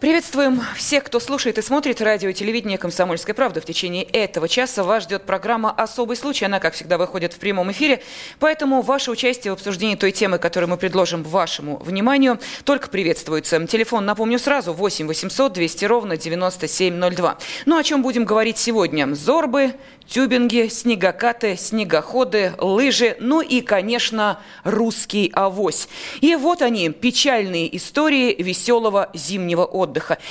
[0.00, 3.60] Приветствуем всех, кто слушает и смотрит радио и телевидение «Комсомольская правда».
[3.60, 6.44] В течение этого часа вас ждет программа «Особый случай».
[6.44, 8.00] Она, как всегда, выходит в прямом эфире.
[8.38, 13.66] Поэтому ваше участие в обсуждении той темы, которую мы предложим вашему вниманию, только приветствуется.
[13.66, 17.38] Телефон, напомню сразу, 8 800 200 ровно 9702.
[17.66, 19.12] Ну, о чем будем говорить сегодня?
[19.12, 19.74] Зорбы,
[20.06, 25.88] тюбинги, снегокаты, снегоходы, лыжи, ну и, конечно, русский авось.
[26.20, 29.87] И вот они, печальные истории веселого зимнего отдыха.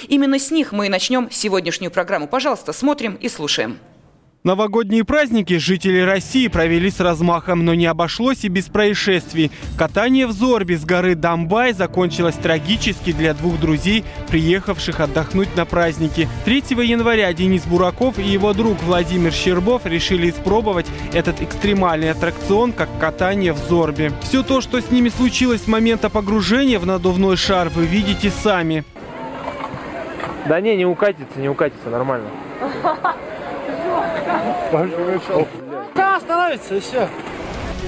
[0.08, 2.28] Именно с них мы и начнем сегодняшнюю программу.
[2.28, 3.80] Пожалуйста, смотрим и слушаем.
[4.48, 9.52] Новогодние праздники жители России провели с размахом, но не обошлось и без происшествий.
[9.78, 16.30] Катание в Зорбе с горы Дамбай закончилось трагически для двух друзей, приехавших отдохнуть на праздники.
[16.46, 22.88] 3 января Денис Бураков и его друг Владимир Щербов решили испробовать этот экстремальный аттракцион, как
[23.00, 24.14] катание в Зорбе.
[24.22, 28.86] Все то, что с ними случилось с момента погружения в надувной шар, вы видите сами.
[30.48, 32.30] Да не, не укатится, не укатится, нормально.
[35.96, 37.08] Да, становится и все.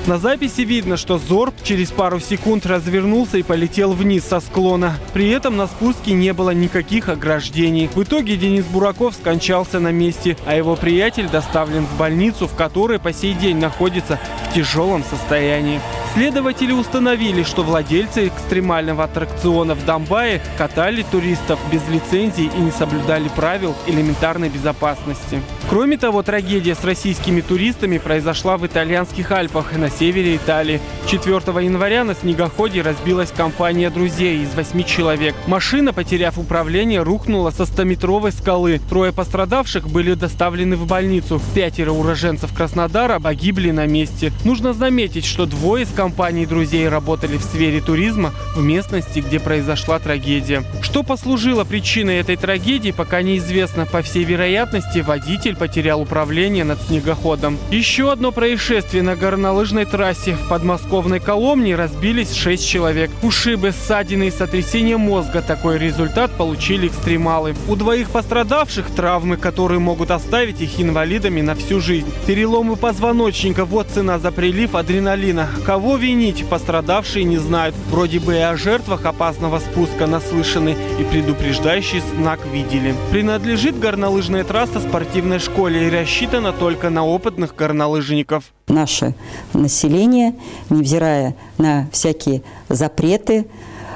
[0.10, 4.98] На записи видно, что Зорб через пару секунд развернулся и полетел вниз со склона.
[5.14, 7.92] При этом на спуске не было никаких ограждений.
[7.94, 12.98] В итоге Денис Бураков скончался на месте, а его приятель доставлен в больницу, в которой
[12.98, 15.80] по сей день находится в тяжелом состоянии.
[16.16, 23.30] Следователи установили, что владельцы экстремального аттракциона в Домбае катали туристов без лицензии и не соблюдали
[23.36, 25.40] правил элементарной безопасности.
[25.70, 30.82] Кроме того, трагедия с российскими туристами произошла в итальянских Альпах на севере Италии.
[31.08, 35.36] 4 января на снегоходе разбилась компания друзей из восьми человек.
[35.46, 38.82] Машина, потеряв управление, рухнула со 100-метровой скалы.
[38.90, 41.40] Трое пострадавших были доставлены в больницу.
[41.54, 44.32] Пятеро уроженцев Краснодара погибли на месте.
[44.44, 50.00] Нужно заметить, что двое из компаний друзей работали в сфере туризма в местности, где произошла
[50.00, 50.64] трагедия.
[50.82, 53.86] Что послужило причиной этой трагедии, пока неизвестно.
[53.86, 57.60] По всей вероятности, водитель потерял управление над снегоходом.
[57.70, 60.34] Еще одно происшествие на горнолыжной трассе.
[60.34, 63.12] В подмосковной Коломне разбились 6 человек.
[63.22, 65.42] Ушибы, ссадины и сотрясение мозга.
[65.42, 67.54] Такой результат получили экстремалы.
[67.68, 72.12] У двоих пострадавших травмы, которые могут оставить их инвалидами на всю жизнь.
[72.26, 75.50] Переломы позвоночника– вот цена за прилив адреналина.
[75.66, 77.76] Кого винить, пострадавшие не знают.
[77.90, 82.96] Вроде бы и о жертвах опасного спуска наслышаны и предупреждающий знак видели.
[83.12, 88.44] Принадлежит горнолыжная трасса спортивной школе и рассчитана только на опытных горнолыжников.
[88.68, 89.16] Наше
[89.54, 90.36] население,
[90.70, 93.48] невзирая на всякие запреты,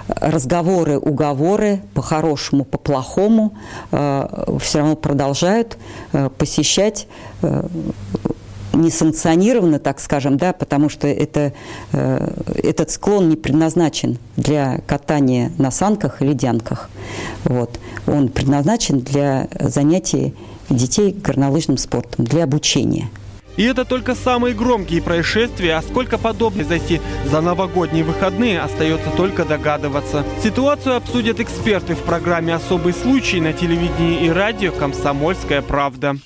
[0.07, 3.53] разговоры, уговоры, по-хорошему, по-плохому,
[3.91, 5.77] э, все равно продолжают
[6.11, 7.07] э, посещать
[7.41, 7.67] э,
[8.73, 11.53] несанкционированно, так скажем, да, потому что это,
[11.91, 12.29] э,
[12.63, 16.89] этот склон не предназначен для катания на санках или дянках.
[17.45, 17.79] Вот.
[18.07, 20.33] Он предназначен для занятий
[20.75, 23.09] детей горнолыжным спортом, для обучения.
[23.55, 29.45] И это только самые громкие происшествия, а сколько подобных зайти за новогодние выходные остается только
[29.45, 30.23] догадываться.
[30.41, 36.17] Ситуацию обсудят эксперты в программе «Особый случай» на телевидении и радио «Комсомольская правда».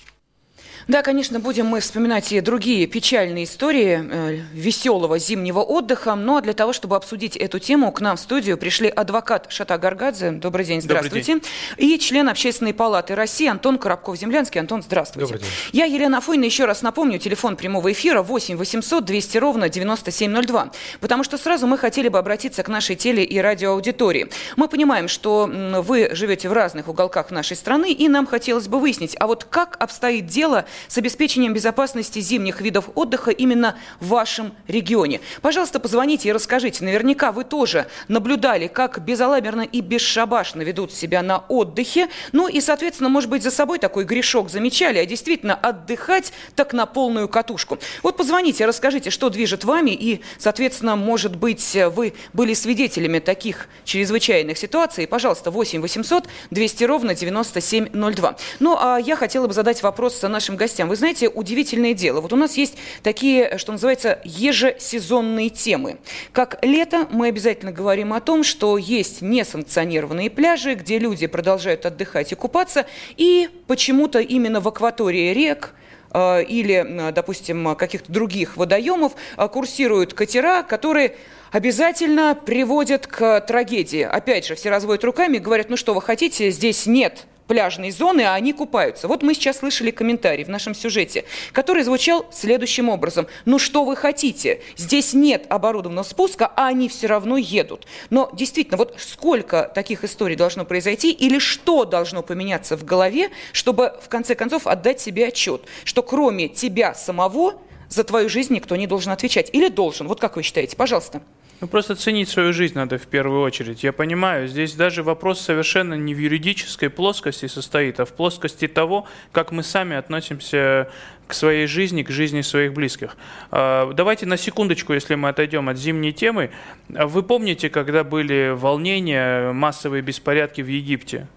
[0.87, 6.15] Да, конечно, будем мы вспоминать и другие печальные истории э, веселого зимнего отдыха.
[6.15, 10.31] Но для того, чтобы обсудить эту тему, к нам в студию пришли адвокат Шата Гаргадзе.
[10.31, 11.33] Добрый день, здравствуйте.
[11.33, 11.93] Добрый день.
[11.93, 14.61] И член Общественной палаты России Антон Коробков-Землянский.
[14.61, 15.33] Антон, здравствуйте.
[15.33, 15.49] Добрый день.
[15.73, 16.45] Я Елена Афойна.
[16.45, 20.71] Еще раз напомню, телефон прямого эфира 8 800 200 ровно 9702.
[21.01, 24.29] Потому что сразу мы хотели бы обратиться к нашей теле- и радиоаудитории.
[24.55, 29.17] Мы понимаем, что вы живете в разных уголках нашей страны, и нам хотелось бы выяснить,
[29.19, 35.21] а вот как обстоит дело с обеспечением безопасности зимних видов отдыха именно в вашем регионе.
[35.41, 36.83] Пожалуйста, позвоните и расскажите.
[36.83, 42.09] Наверняка вы тоже наблюдали, как безалаберно и бесшабашно ведут себя на отдыхе.
[42.31, 46.85] Ну и, соответственно, может быть, за собой такой грешок замечали, а действительно отдыхать так на
[46.85, 47.79] полную катушку.
[48.03, 54.57] Вот позвоните, расскажите, что движет вами, и, соответственно, может быть, вы были свидетелями таких чрезвычайных
[54.57, 55.07] ситуаций.
[55.07, 58.35] Пожалуйста, 8 800 200 ровно 9702.
[58.59, 60.66] Ну, а я хотела бы задать вопрос нашим гостям.
[60.75, 62.21] Вы знаете, удивительное дело.
[62.21, 65.97] Вот у нас есть такие, что называется, ежесезонные темы.
[66.31, 72.31] Как лето, мы обязательно говорим о том, что есть несанкционированные пляжи, где люди продолжают отдыхать
[72.31, 72.85] и купаться,
[73.15, 75.73] и почему-то именно в акватории рек,
[76.11, 81.15] э, или, допустим, каких-то других водоемов э, курсируют катера, которые
[81.51, 84.01] обязательно приводят к трагедии.
[84.01, 88.21] Опять же, все разводят руками и говорят, ну что вы хотите, здесь нет пляжной зоны,
[88.21, 89.07] а они купаются.
[89.07, 93.27] Вот мы сейчас слышали комментарий в нашем сюжете, который звучал следующим образом.
[93.45, 94.61] Ну что вы хотите?
[94.75, 97.87] Здесь нет оборудованного спуска, а они все равно едут.
[98.09, 103.93] Но действительно, вот сколько таких историй должно произойти или что должно поменяться в голове, чтобы
[104.01, 108.87] в конце концов отдать себе отчет, что кроме тебя самого за твою жизнь никто не
[108.87, 109.49] должен отвечать.
[109.53, 110.07] Или должен?
[110.07, 110.75] Вот как вы считаете?
[110.75, 111.21] Пожалуйста.
[111.59, 113.83] Ну, просто ценить свою жизнь надо в первую очередь.
[113.83, 119.07] Я понимаю, здесь даже вопрос совершенно не в юридической плоскости состоит, а в плоскости того,
[119.31, 120.91] как мы сами относимся
[121.25, 123.17] к своей жизни, к жизни своих близких.
[123.49, 126.51] А, давайте на секундочку, если мы отойдем от зимней темы.
[126.89, 131.27] Вы помните, когда были волнения, массовые беспорядки в Египте?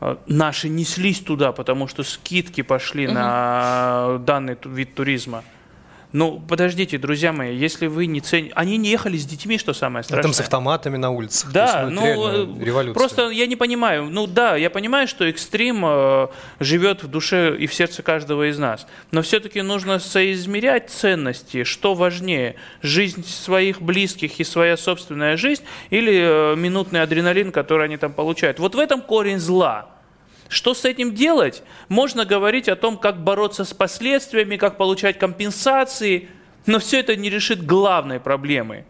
[0.00, 3.14] А, наши неслись туда, потому что скидки пошли угу.
[3.14, 5.44] на данный вид туризма.
[6.12, 8.52] Ну, подождите, друзья мои, если вы не цените...
[8.54, 10.22] Они не ехали с детьми, что самое страшное.
[10.22, 11.52] Там с автоматами на улицах.
[11.52, 12.94] Да, есть, ну, ну революция.
[12.94, 14.04] просто я не понимаю.
[14.04, 16.28] Ну да, я понимаю, что экстрим э,
[16.60, 18.86] живет в душе и в сердце каждого из нас.
[19.10, 26.52] Но все-таки нужно соизмерять ценности, что важнее, жизнь своих близких и своя собственная жизнь или
[26.52, 28.58] э, минутный адреналин, который они там получают.
[28.58, 29.95] Вот в этом корень зла.
[30.48, 31.62] Что с этим делать?
[31.88, 36.28] Можно говорить о том, как бороться с последствиями, как получать компенсации,
[36.66, 38.84] но все это не решит главной проблемы.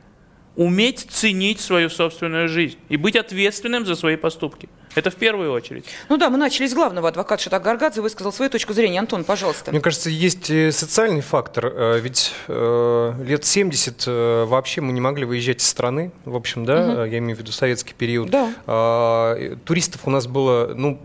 [0.55, 4.69] Уметь ценить свою собственную жизнь и быть ответственным за свои поступки.
[4.97, 5.85] Это в первую очередь.
[6.09, 7.09] Ну да, мы начали с главного.
[7.09, 8.99] Адвокат Шатак Гаргадзе высказал свою точку зрения.
[8.99, 9.71] Антон, пожалуйста.
[9.71, 11.67] Мне кажется, есть социальный фактор.
[11.67, 16.65] Э, ведь э, лет 70 э, вообще мы не могли выезжать из страны, в общем,
[16.65, 17.03] да, угу.
[17.05, 18.31] я имею в виду советский период.
[18.31, 18.55] Да.
[18.67, 20.99] А, туристов у нас было, ну,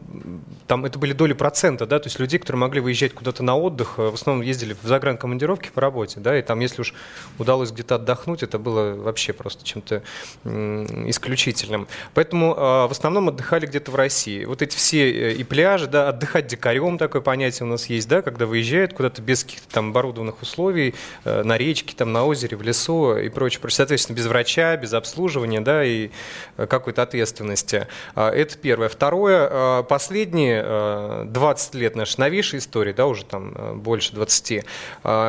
[0.68, 3.98] там это были доли процента, да, то есть людей, которые могли выезжать куда-то на отдых,
[3.98, 6.94] в основном ездили в загранкомандировки по работе, да, и там, если уж
[7.38, 10.02] удалось где-то отдохнуть, это было вообще просто чем-то
[10.46, 11.90] исключительным.
[12.14, 14.46] Поэтому в основном отдыхали где-то где-то в России.
[14.46, 18.22] Вот эти все э, и пляжи, да, отдыхать дикарем, такое понятие у нас есть, да,
[18.22, 20.94] когда выезжают куда-то без каких-то там оборудованных условий,
[21.26, 23.78] э, на речке, там на озере, в лесу и прочее, прочее.
[23.78, 26.12] Соответственно, без врача, без обслуживания, да, и
[26.58, 27.88] э, какой-то ответственности.
[28.14, 28.90] А, это первое.
[28.90, 34.66] Второе, последние 20 лет нашей новейшей истории, да, уже там больше 20,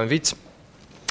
[0.05, 0.35] ведь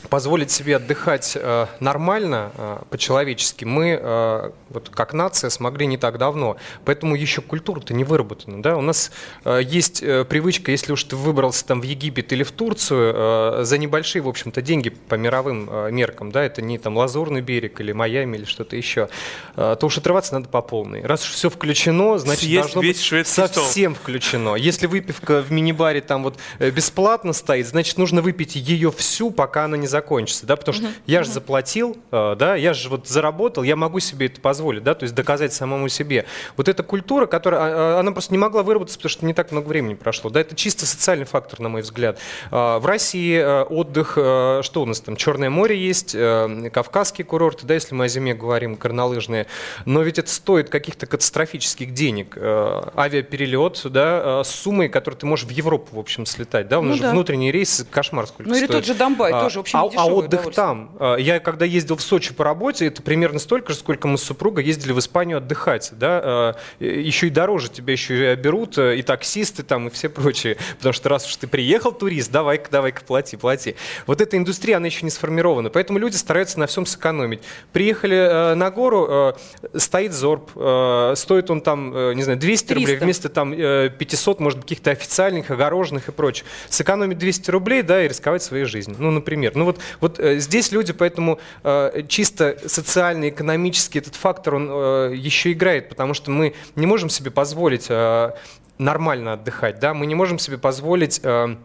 [0.09, 6.17] позволить себе отдыхать э, нормально, э, по-человечески, мы, э, вот как нация, смогли не так
[6.17, 6.57] давно.
[6.85, 8.61] Поэтому еще культура-то не выработана.
[8.61, 8.77] Да?
[8.77, 9.11] У нас
[9.45, 14.29] есть привычка, если уж ты выбрался там в Египет или в Турцию, за небольшие, в
[14.29, 18.75] общем-то, деньги по мировым меркам, да, это не там Лазурный берег или Майами или что-то
[18.75, 19.09] еще,
[19.55, 21.03] то уж отрываться надо по полной.
[21.03, 24.03] Раз уж все включено, значит, Съесть должно весь быть совсем стол.
[24.03, 24.55] включено.
[24.55, 29.77] Если выпивка в мини-баре там вот бесплатно стоит, значит, нужно выпить ее всю, пока она
[29.77, 31.01] не закончится, да, потому что uh-huh.
[31.05, 31.33] я же uh-huh.
[31.33, 35.13] заплатил, э, да, я же вот заработал, я могу себе это позволить, да, то есть
[35.13, 36.25] доказать самому себе.
[36.57, 39.51] Вот эта культура, которая, а, а, она просто не могла выработаться, потому что не так
[39.51, 42.17] много времени прошло, да, это чисто социальный фактор, на мой взгляд.
[42.49, 46.15] Э, в России э, отдых, что у нас там, Черное море есть,
[46.73, 49.47] Кавказские курорты, да, если мы о зиме говорим, горнолыжные,
[49.85, 52.37] но ведь это стоит каких-то катастрофических денег.
[52.37, 56.91] Авиаперелет, да, с суммой, которой ты можешь в Европу, в общем, слетать, да, у нас
[56.91, 57.11] ну, же да.
[57.11, 58.79] внутренний рейс, кошмар сколько Ну или стоит.
[58.79, 60.95] тот же Донбай, а, тоже, в общем, а, а отдых там.
[60.99, 64.23] А, я когда ездил в Сочи по работе, это примерно столько же, сколько мы с
[64.23, 65.91] супругой ездили в Испанию отдыхать.
[65.93, 66.21] Да?
[66.23, 70.57] А, еще и дороже тебя еще и берут, э, и таксисты там, и все прочие.
[70.77, 73.75] Потому что раз уж ты приехал турист, давай-ка, давай-ка плати, плати.
[74.07, 75.69] Вот эта индустрия, она еще не сформирована.
[75.69, 77.41] Поэтому люди стараются на всем сэкономить.
[77.73, 79.33] Приехали э, на гору, э,
[79.77, 80.51] стоит зорб,
[81.17, 82.73] стоит он там, не знаю, 200 300.
[82.75, 86.45] рублей вместо там 500, может каких-то официальных, огороженных и прочее.
[86.69, 88.97] Сэкономить 200 рублей, да, и рисковать своей жизнью.
[88.99, 89.51] Ну, например.
[89.55, 91.39] Ну вот, вот здесь люди поэтому
[92.07, 97.31] чисто социально, экономически этот фактор, он э, еще играет, потому что мы не можем себе
[97.31, 98.31] позволить э,
[98.77, 101.55] нормально отдыхать, да, мы не можем себе позволить э, Э,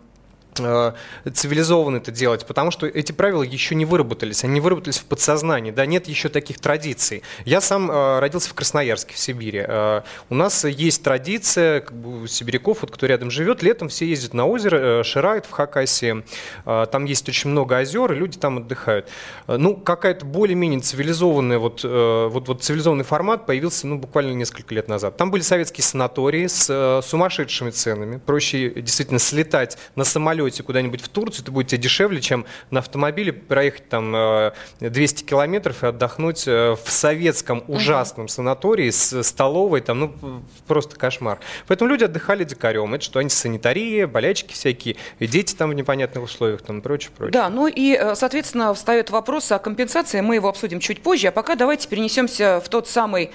[0.56, 5.86] цивилизованно это делать, потому что эти правила еще не выработались, они выработались в подсознании, да,
[5.86, 7.22] нет еще таких традиций.
[7.44, 9.64] Я сам э, родился в Красноярске, в Сибири.
[9.66, 14.06] Э, у нас есть традиция, как бы у сибиряков, вот, кто рядом живет, летом все
[14.06, 16.24] ездят на озеро, э, ширают в Хакасии,
[16.64, 19.08] э, там есть очень много озер, и люди там отдыхают.
[19.46, 24.74] Э, ну, какая-то более-менее цивилизованная, вот, э, вот, вот цивилизованный формат появился, ну, буквально несколько
[24.74, 25.16] лет назад.
[25.16, 31.00] Там были советские санатории с э, сумасшедшими ценами, проще действительно слетать на самолете сваливаете куда-нибудь
[31.00, 36.78] в Турцию, это будет дешевле, чем на автомобиле проехать там 200 километров и отдохнуть в
[36.86, 41.38] советском ужасном санатории с столовой, там, ну, просто кошмар.
[41.66, 42.94] Поэтому люди отдыхали дикарем.
[42.94, 47.10] Это что, они санитария, болячки всякие, и дети там в непонятных условиях, там, и прочее,
[47.16, 47.32] прочее.
[47.32, 51.56] Да, ну и, соответственно, встает вопрос о компенсации, мы его обсудим чуть позже, а пока
[51.56, 53.30] давайте перенесемся в тот самый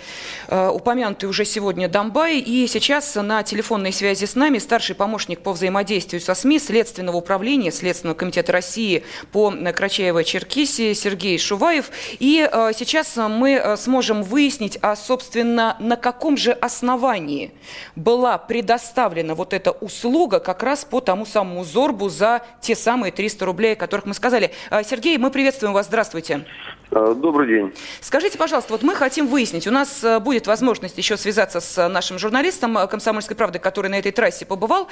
[0.47, 5.51] э, упомянутый уже сегодня Донбай, и сейчас на телефонной связи с нами старший помощник по
[5.51, 6.59] взаимодействию со СМИ
[7.01, 11.89] Следственного управления Следственного комитета России по Крачаево-Черкесии Сергей Шуваев.
[12.19, 17.51] И э, сейчас мы э, сможем выяснить, а, собственно, на каком же основании
[17.95, 23.45] была предоставлена вот эта услуга как раз по тому самому Зорбу за те самые 300
[23.45, 24.51] рублей, о которых мы сказали.
[24.69, 25.87] Э, Сергей, мы приветствуем вас.
[25.87, 26.45] Здравствуйте.
[26.93, 27.73] Э, добрый день.
[28.01, 32.19] Скажите, пожалуйста, вот мы хотим выяснить, у нас э, будет возможность еще связаться с нашим
[32.19, 34.87] журналистом э, «Комсомольской правды», который на этой трассе побывал.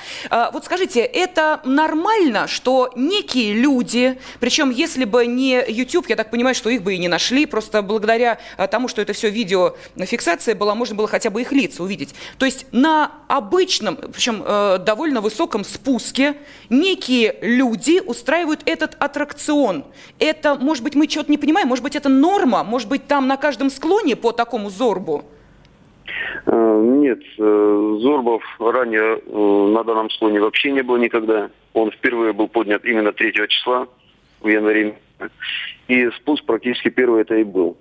[0.54, 6.56] Вот скажите, это нормально, что некие люди, причем если бы не YouTube, я так понимаю,
[6.56, 8.40] что их бы и не нашли, просто благодаря
[8.72, 12.16] тому, что это все видеофиксация была, можно было хотя бы их лица увидеть.
[12.38, 14.44] То есть на обычном, причем
[14.84, 16.36] довольно высоком спуске,
[16.70, 19.86] некие люди устраивают этот аттракцион.
[20.20, 22.64] Это, может быть, мы что-то не понимаем, может быть, быть, это норма?
[22.64, 25.24] Может быть, там на каждом склоне по такому зорбу?
[26.46, 31.50] Э, нет, э, Зорбов ранее э, на данном склоне вообще не было никогда.
[31.74, 33.88] Он впервые был поднят именно 3 числа
[34.42, 34.96] в январе.
[35.88, 37.78] И спуск практически первый это и был.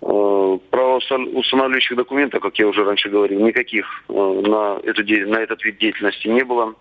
[0.00, 6.44] Правоустанавливающих документов, как я уже раньше говорил, никаких на, эту, на этот вид деятельности не
[6.44, 6.74] было.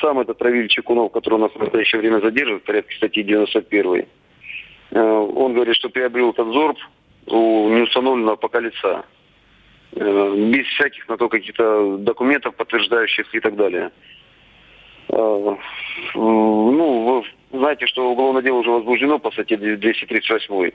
[0.00, 4.06] Сам этот Равиль Чекунов, который у нас в настоящее время задерживает, порядка статьи 91 Э,
[5.00, 6.78] он говорит, что приобрел этот зорб
[7.26, 9.04] у неустановленного пока лица.
[9.94, 13.90] Э, без всяких на то каких-то документов, подтверждающих и так далее.
[15.08, 15.56] Э,
[16.14, 20.70] ну, вы знаете, что уголовное дело уже возбуждено по статье 238.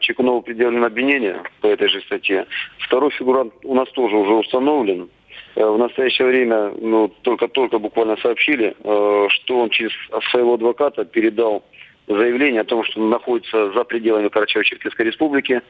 [0.00, 2.46] Чекунову предъявлено обвинение по этой же статье.
[2.78, 5.10] Второй фигурант у нас тоже уже установлен.
[5.56, 9.92] В настоящее время, ну, только-только буквально сообщили, что он через
[10.30, 11.64] своего адвоката передал
[12.06, 15.62] заявление о том, что он находится за пределами Карачаево-Черкесской республики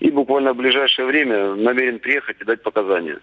[0.00, 3.18] и буквально в ближайшее время намерен приехать и дать показания.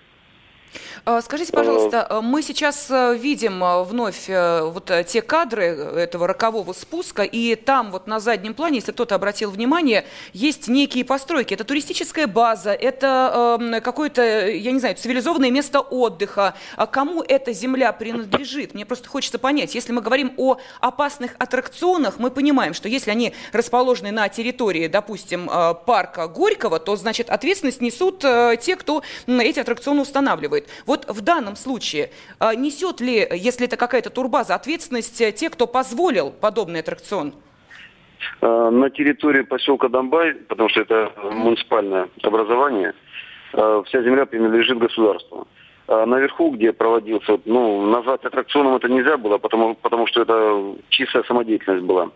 [1.05, 6.71] А, скажите, пожалуйста, э, мы сейчас э, видим э, вновь вот те кадры этого рокового
[6.71, 11.53] спуска, и там вот на заднем плане, если кто-то обратил внимание, есть некие постройки.
[11.53, 16.53] Это туристическая база, это э, какое-то, я не знаю, цивилизованное место отдыха.
[16.77, 18.73] А кому эта земля принадлежит?
[18.73, 19.75] Мне просто хочется понять.
[19.75, 25.49] Если мы говорим о опасных аттракционах, мы понимаем, что если они расположены на территории, допустим,
[25.85, 30.67] парка Горького, то, значит, ответственность несут те, кто эти аттракционы устанавливает происходит.
[30.93, 35.65] Вот в данном случае а, несет ли, если это какая-то турбаза, ответственность э, те, кто
[35.65, 37.33] позволил подобный аттракцион?
[38.41, 42.93] А, на территории поселка Донбай, потому что это муниципальное образование,
[43.53, 45.47] а, вся земля принадлежит государству.
[45.87, 51.83] Наверху, где проводился, ну, назвать аттракционом это нельзя было, потому, потому что это чистая самодеятельность
[51.83, 52.09] была.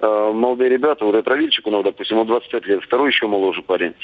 [0.00, 3.94] Молодые ребята, вот этот Равильчик, ну, допустим, ему 25 лет, второй еще моложе парень,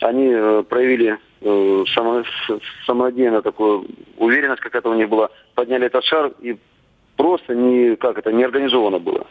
[0.00, 2.24] они э, проявили э, само,
[2.86, 6.56] самонадеянно такую уверенность какая-то у них была, подняли этот шар и
[7.16, 9.26] просто не, как это, не организовано было.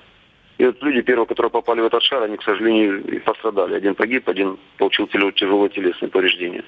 [0.60, 3.76] И вот люди, первые, которые попали в этот шар, они, к сожалению, и пострадали.
[3.76, 6.66] Один погиб, один получил тяжелое телесное повреждение.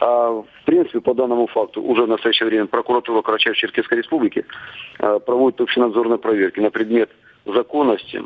[0.00, 4.46] А, в принципе, по данному факту, уже в настоящее время прокуратура Карачаево-Черкесской Республики
[4.98, 7.10] а, проводит общенадзорные проверки на предмет
[7.44, 8.24] законности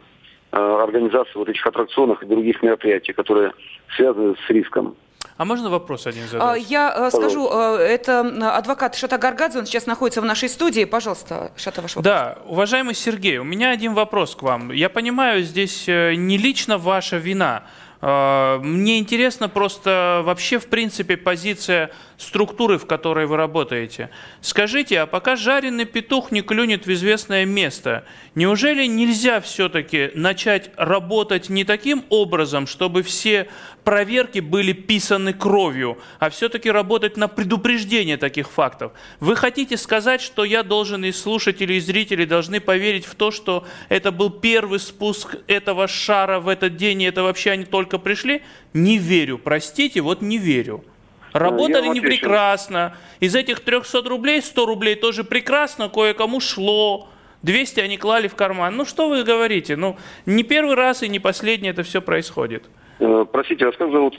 [0.55, 3.53] а, организации вот этих аттракционов и других мероприятий, которые
[3.97, 4.95] связаны с риском.
[5.37, 6.49] А можно вопрос один задать?
[6.49, 7.21] А, я э, Пожалуйста.
[7.21, 10.85] скажу, э, это адвокат Шата Гаргадзе, он сейчас находится в нашей студии.
[10.85, 12.05] Пожалуйста, Шата, ваш вопрос.
[12.05, 14.71] Да, уважаемый Сергей, у меня один вопрос к вам.
[14.71, 17.65] Я понимаю, здесь э, не лично ваша вина,
[18.05, 24.11] мне интересно просто вообще, в принципе, позиция структуры, в которой вы работаете.
[24.43, 31.49] Скажите, а пока жареный петух не клюнет в известное место, неужели нельзя все-таки начать работать
[31.49, 33.49] не таким образом, чтобы все
[33.85, 38.93] проверки были писаны кровью, а все-таки работать на предупреждение таких фактов?
[39.21, 43.67] Вы хотите сказать, что я должен и слушатели, и зрители должны поверить в то, что
[43.89, 48.43] это был первый спуск этого шара в этот день, и это вообще они только пришли?
[48.73, 50.85] Не верю, простите, вот не верю.
[51.33, 52.97] Работали не прекрасно.
[53.19, 57.09] Из этих 300 рублей 100 рублей тоже прекрасно, кое-кому шло.
[57.43, 58.77] 200 они клали в карман.
[58.77, 59.77] Ну что вы говорите?
[59.77, 62.65] Ну не первый раз и не последний это все происходит.
[62.99, 64.19] Э, простите, вас как зовут?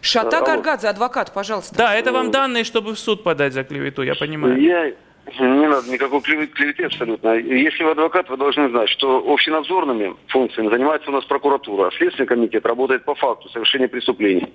[0.00, 1.76] Шата Гаргадзе, адвокат, пожалуйста.
[1.76, 4.60] Да, это вам данные, чтобы в суд подать за клевету, я понимаю.
[4.60, 4.92] Я,
[5.40, 7.34] Не надо никакой клеветы абсолютно.
[7.34, 12.26] Если вы адвокат, вы должны знать, что общенадзорными функциями занимается у нас прокуратура, а Следственный
[12.26, 14.52] комитет работает по факту совершения преступлений.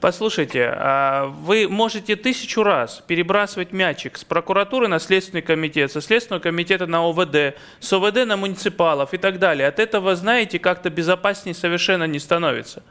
[0.00, 6.42] Послушайте, а вы можете тысячу раз перебрасывать мячик с прокуратуры на Следственный комитет, со Следственного
[6.42, 9.66] комитета на ОВД, с ОВД на муниципалов и так далее.
[9.66, 12.82] От этого, знаете, как-то безопаснее совершенно не становится.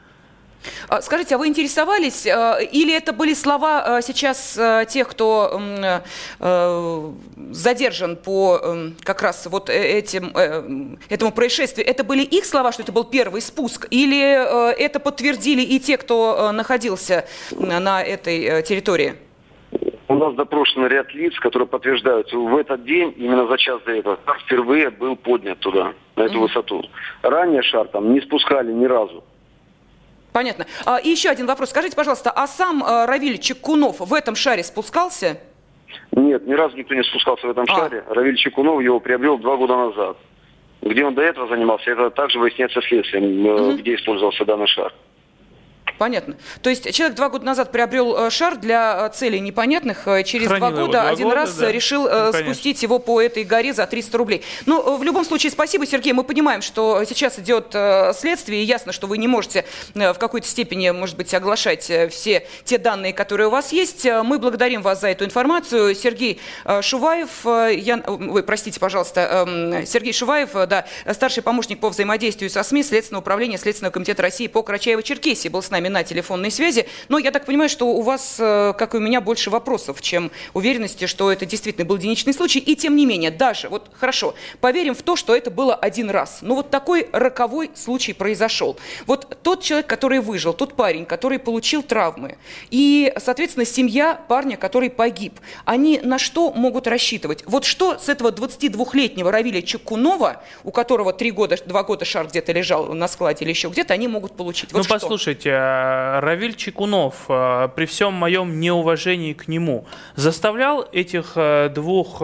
[0.88, 5.60] А, скажите, а вы интересовались, э, или это были слова э, сейчас э, тех, кто
[7.50, 8.60] задержан по
[9.02, 10.32] как раз вот этим,
[11.08, 11.86] этому происшествию?
[11.86, 14.18] Это были их слова, что это был первый спуск, или
[14.78, 19.14] это подтвердили и те, кто находился на этой территории?
[20.08, 23.92] У нас допрошен ряд лиц, которые подтверждают, что в этот день, именно за час до
[23.92, 26.40] этого, шар впервые был поднят туда, на эту mm-hmm.
[26.40, 26.82] высоту.
[27.22, 29.24] Ранее шар там не спускали ни разу.
[30.34, 30.66] Понятно.
[30.84, 31.70] А, и еще один вопрос.
[31.70, 35.38] Скажите, пожалуйста, а сам а, Равиль Чекунов в этом шаре спускался?
[36.10, 37.72] Нет, ни разу никто не спускался в этом а.
[37.72, 38.02] шаре.
[38.08, 40.16] Равиль Чекунов его приобрел два года назад.
[40.82, 43.76] Где он до этого занимался, это также выясняется следствием, угу.
[43.76, 44.92] где использовался данный шар.
[45.98, 46.36] Понятно.
[46.60, 50.48] То есть человек два года назад приобрел э, шар для э, целей непонятных, э, через
[50.48, 51.70] Хранил два года два один года, раз да.
[51.70, 54.42] решил ну, спустить его по этой горе за 300 рублей.
[54.66, 56.12] Ну, в любом случае, спасибо, Сергей.
[56.12, 57.74] Мы понимаем, что сейчас идет
[58.16, 62.78] следствие, и ясно, что вы не можете в какой-то степени, может быть, оглашать все те
[62.78, 64.04] данные, которые у вас есть.
[64.04, 65.94] Мы благодарим вас за эту информацию.
[65.94, 66.40] Сергей
[66.80, 69.46] Шуваев, я, ой, простите, пожалуйста,
[69.86, 74.60] Сергей Шуваев, да, старший помощник по взаимодействию со СМИ Следственного управления Следственного комитета России по
[74.60, 76.86] Карачаево-Черкесии был с нами на телефонной связи.
[77.08, 80.30] Но я так понимаю, что у вас, э, как и у меня, больше вопросов, чем
[80.52, 82.58] уверенности, что это действительно был единичный случай.
[82.58, 86.38] И тем не менее, даже, вот хорошо, поверим в то, что это было один раз.
[86.42, 88.76] Но вот такой роковой случай произошел.
[89.06, 92.36] Вот тот человек, который выжил, тот парень, который получил травмы,
[92.70, 97.44] и, соответственно, семья парня, который погиб, они на что могут рассчитывать?
[97.46, 102.52] Вот что с этого 22-летнего Равиля Чекунова, у которого три года, два года шар где-то
[102.52, 104.72] лежал на складе или еще где-то, они могут получить?
[104.72, 104.94] Вот ну, что?
[104.94, 105.50] послушайте,
[106.20, 112.22] Равиль Чекунов, э, при всем моем неуважении к нему, заставлял этих э, двух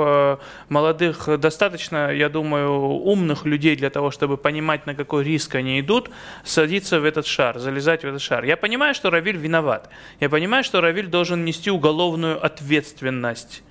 [0.69, 6.11] молодых, достаточно, я думаю, умных людей для того, чтобы понимать, на какой риск они идут,
[6.45, 8.45] садиться в этот шар, залезать в этот шар.
[8.45, 9.89] Я понимаю, что Равиль виноват.
[10.21, 13.63] Я понимаю, что Равиль должен нести уголовную ответственность.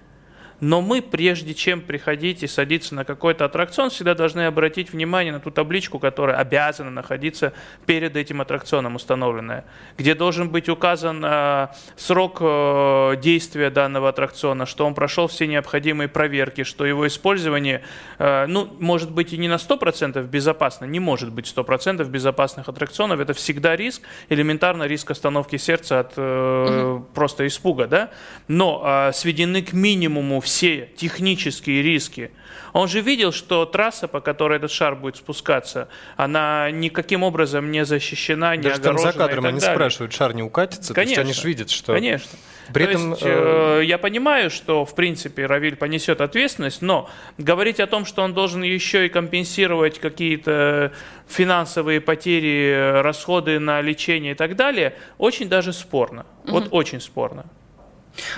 [0.61, 5.39] Но мы, прежде чем приходить и садиться на какой-то аттракцион, всегда должны обратить внимание на
[5.39, 7.53] ту табличку, которая обязана находиться
[7.85, 9.65] перед этим аттракционом установленная,
[9.97, 16.07] где должен быть указан э, срок э, действия данного аттракциона, что он прошел все необходимые
[16.07, 17.83] проверки, что его использование,
[18.17, 23.19] э, ну, может быть и не на 100% безопасно, не может быть 100% безопасных аттракционов,
[23.19, 27.05] это всегда риск, элементарно риск остановки сердца от э, угу.
[27.13, 28.09] просто испуга, да,
[28.47, 32.31] но э, сведены к минимуму все технические риски.
[32.73, 37.85] Он же видел, что трасса, по которой этот шар будет спускаться, она никаким образом не
[37.85, 39.03] защищена, не Даже огорожена.
[39.03, 39.75] Там за кадром они далее.
[39.75, 40.93] спрашивают, шар не укатится?
[40.95, 41.15] Конечно.
[41.15, 41.93] То есть они же видят, что...
[41.93, 42.31] Конечно.
[42.73, 47.79] При То этом, есть, э, я понимаю, что, в принципе, Равиль понесет ответственность, но говорить
[47.79, 50.91] о том, что он должен еще и компенсировать какие-то
[51.27, 56.25] финансовые потери, расходы на лечение и так далее, очень даже спорно.
[56.43, 56.51] Угу.
[56.51, 57.45] Вот очень спорно.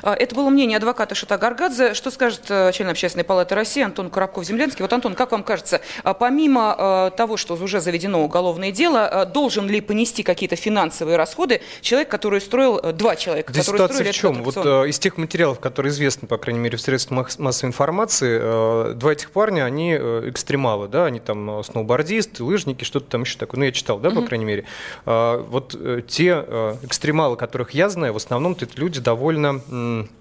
[0.02, 1.94] А, это было мнение адвоката Шата Гаргадзе.
[1.94, 4.82] Что скажет э, член Общественной палаты России Антон Коробков-Землянский?
[4.82, 9.26] Вот, Антон, как вам кажется, а, помимо э, того, что уже заведено уголовное дело, э,
[9.26, 14.16] должен ли понести какие-то финансовые расходы человек, который строил, два человека, Здесь которые ситуация в
[14.16, 14.44] чем?
[14.44, 19.32] Вот из тех материалов, которые известны, по крайней мере, в средствах массовой информации, два этих
[19.32, 23.60] парня, они экстремалы, да, они там сноубордисты, лыжники, что-то там еще такое.
[23.60, 24.66] Ну, я читал, да, по крайней мере.
[25.06, 25.76] Вот
[26.08, 26.32] те
[26.84, 29.62] экстремалы, которых я знаю, в основном это люди довольно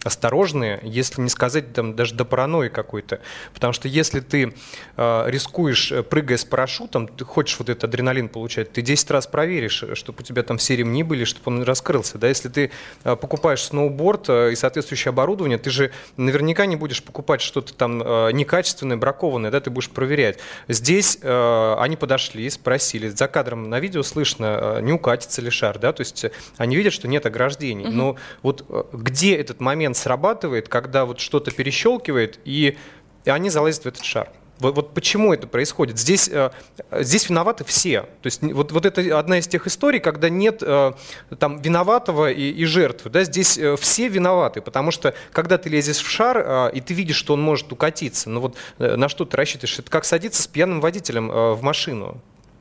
[0.05, 3.21] осторожные, если не сказать там, даже до паранойи какой-то.
[3.55, 4.55] Потому что если ты
[4.97, 9.27] э, рискуешь, э, прыгая с парашютом, ты хочешь вот этот адреналин получать, ты 10 раз
[9.27, 12.19] проверишь, э, чтобы у тебя там все ремни были, чтобы он раскрылся.
[12.19, 12.29] Да?
[12.29, 12.71] Если ты
[13.05, 17.99] э, покупаешь сноуборд э, и соответствующее оборудование, ты же наверняка не будешь покупать что-то там
[18.33, 20.39] некачественное, бракованное, да, ты будешь проверять.
[20.69, 26.01] Здесь они подошли, спросили, за кадром на видео слышно, не укатится ли шар, да, то
[26.01, 27.87] есть они видят, что нет ограждений.
[27.87, 27.93] Угу.
[27.93, 32.77] Но вот где этот момент срабатывает, когда вот что-то перещелкивает, и,
[33.25, 34.31] и они залазят в этот шар.
[34.61, 35.99] Вот, вот почему это происходит?
[35.99, 36.51] Здесь, э,
[36.93, 38.03] здесь виноваты все.
[38.03, 40.93] То есть вот, вот это одна из тех историй, когда нет э,
[41.39, 43.11] там виноватого и, и жертвы.
[43.11, 43.25] Да?
[43.25, 47.35] Здесь э, все виноваты, потому что когда ты лезешь в шар, и ты видишь, что
[47.35, 49.79] он может укатиться, ну вот на что ты рассчитываешь?
[49.79, 52.21] Это как садиться с пьяным водителем в машину.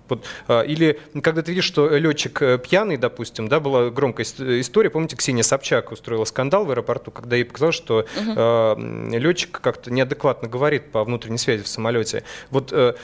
[0.09, 4.89] Вот, э, или когда ты видишь, что летчик э, пьяный, допустим, да, была громкая история,
[4.89, 8.33] помните, Ксения Собчак устроила скандал в аэропорту, когда ей показалось, что угу.
[8.35, 12.23] э, летчик как-то неадекватно говорит по внутренней связи в самолете.
[12.49, 12.95] Вот э,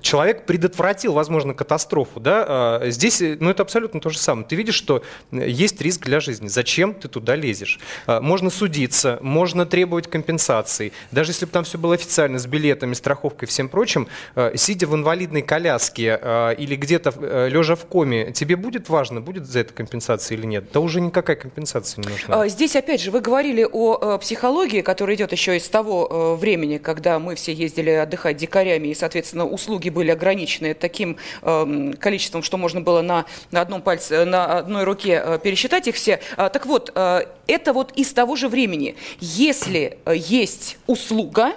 [0.00, 4.46] человек предотвратил, возможно, катастрофу, да, э, здесь, ну, это абсолютно то же самое.
[4.46, 6.48] Ты видишь, что есть риск для жизни.
[6.48, 7.78] Зачем ты туда лезешь?
[8.06, 10.92] Э, можно судиться, можно требовать компенсации.
[11.10, 14.86] Даже если бы там все было официально, с билетами, страховкой и всем прочим, э, сидя
[14.86, 19.60] в инвалидной коляске э, или где-то э, лежа в коме, тебе будет важно, будет за
[19.60, 20.72] это компенсация или нет?
[20.72, 22.42] Да уже никакая компенсация не нужна.
[22.42, 27.18] А, здесь, опять же, вы говорили о психологии, которая идет еще из того времени, когда
[27.18, 32.80] мы все ездили отдыхать дикарями, и, соответственно, услуги были ограничены таким эм, количеством, что можно
[32.80, 36.20] было на, на одном пальце, на одной руке пересчитать их все.
[36.36, 38.96] А, так вот, это вот из того же времени.
[39.20, 41.52] Если есть услуга,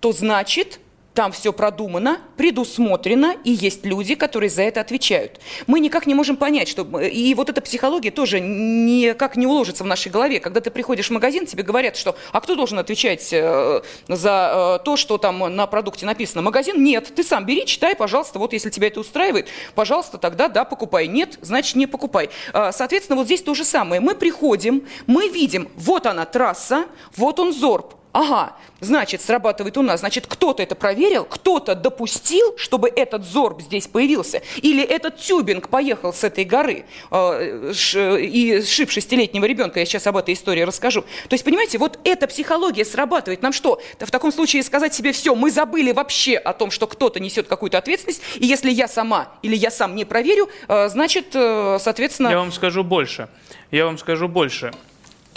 [0.00, 0.80] то значит
[1.14, 5.40] там все продумано, предусмотрено, и есть люди, которые за это отвечают.
[5.66, 7.00] Мы никак не можем понять, что...
[7.00, 10.40] И вот эта психология тоже никак не уложится в нашей голове.
[10.40, 12.16] Когда ты приходишь в магазин, тебе говорят, что...
[12.32, 16.42] А кто должен отвечать э, за э, то, что там на продукте написано?
[16.42, 16.82] Магазин?
[16.82, 17.12] Нет.
[17.14, 18.38] Ты сам бери, читай, пожалуйста.
[18.38, 21.08] Вот если тебя это устраивает, пожалуйста, тогда да, покупай.
[21.08, 22.30] Нет, значит, не покупай.
[22.52, 24.00] А, соответственно, вот здесь то же самое.
[24.00, 30.00] Мы приходим, мы видим, вот она трасса, вот он зорб Ага, значит, срабатывает у нас.
[30.00, 34.42] Значит, кто-то это проверил, кто-то допустил, чтобы этот зорб здесь появился.
[34.58, 39.80] Или этот тюбинг поехал с этой горы э, ш, и сшиб шестилетнего ребенка.
[39.80, 41.02] Я сейчас об этой истории расскажу.
[41.02, 43.40] То есть, понимаете, вот эта психология срабатывает.
[43.40, 43.80] Нам что?
[43.98, 47.78] В таком случае сказать себе, все, мы забыли вообще о том, что кто-то несет какую-то
[47.78, 48.22] ответственность.
[48.36, 52.28] И если я сама или я сам не проверю, э, значит, э, соответственно...
[52.28, 53.28] Я вам скажу больше.
[53.70, 54.72] Я вам скажу больше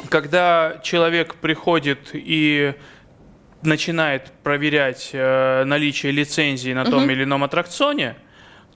[0.10, 2.74] когда человек приходит и
[3.62, 7.12] начинает проверять э, наличие лицензии на том угу.
[7.12, 8.16] или ином аттракционе,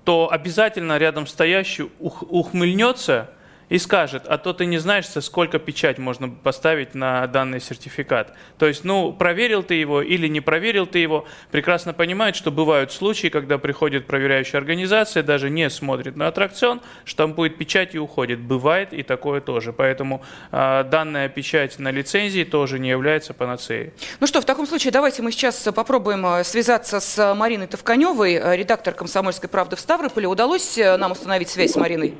[0.03, 3.31] то обязательно рядом стоящий ух, ухмыльнется
[3.69, 8.33] и скажет, а то ты не знаешь, сколько печать можно поставить на данный сертификат.
[8.57, 12.91] То есть, ну, проверил ты его или не проверил ты его, прекрасно понимает, что бывают
[12.91, 18.39] случаи, когда приходит проверяющая организация, даже не смотрит на аттракцион, штампует печать и уходит.
[18.39, 19.71] Бывает и такое тоже.
[19.71, 23.93] Поэтому э, данная печать на лицензии тоже не является панацеей.
[24.19, 28.55] Ну что, в таком случае давайте мы сейчас попробуем а, связаться с Мариной Товканевой, а,
[28.55, 30.27] редактор «Комсомольской правды» в Ставрополе.
[30.27, 32.15] Удалось нам установить связь с Мариной?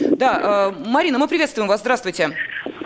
[0.00, 1.80] Да, э, Марина, мы приветствуем вас.
[1.80, 2.30] Здравствуйте.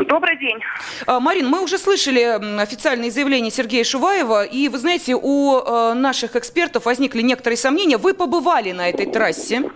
[0.08, 0.58] Добрый день.
[1.06, 2.20] Э, Марин, мы уже слышали
[2.60, 7.96] официальные заявления Сергея Шуваева, и вы знаете, у э, наших экспертов возникли некоторые сомнения.
[7.96, 9.70] Вы побывали на этой трассе.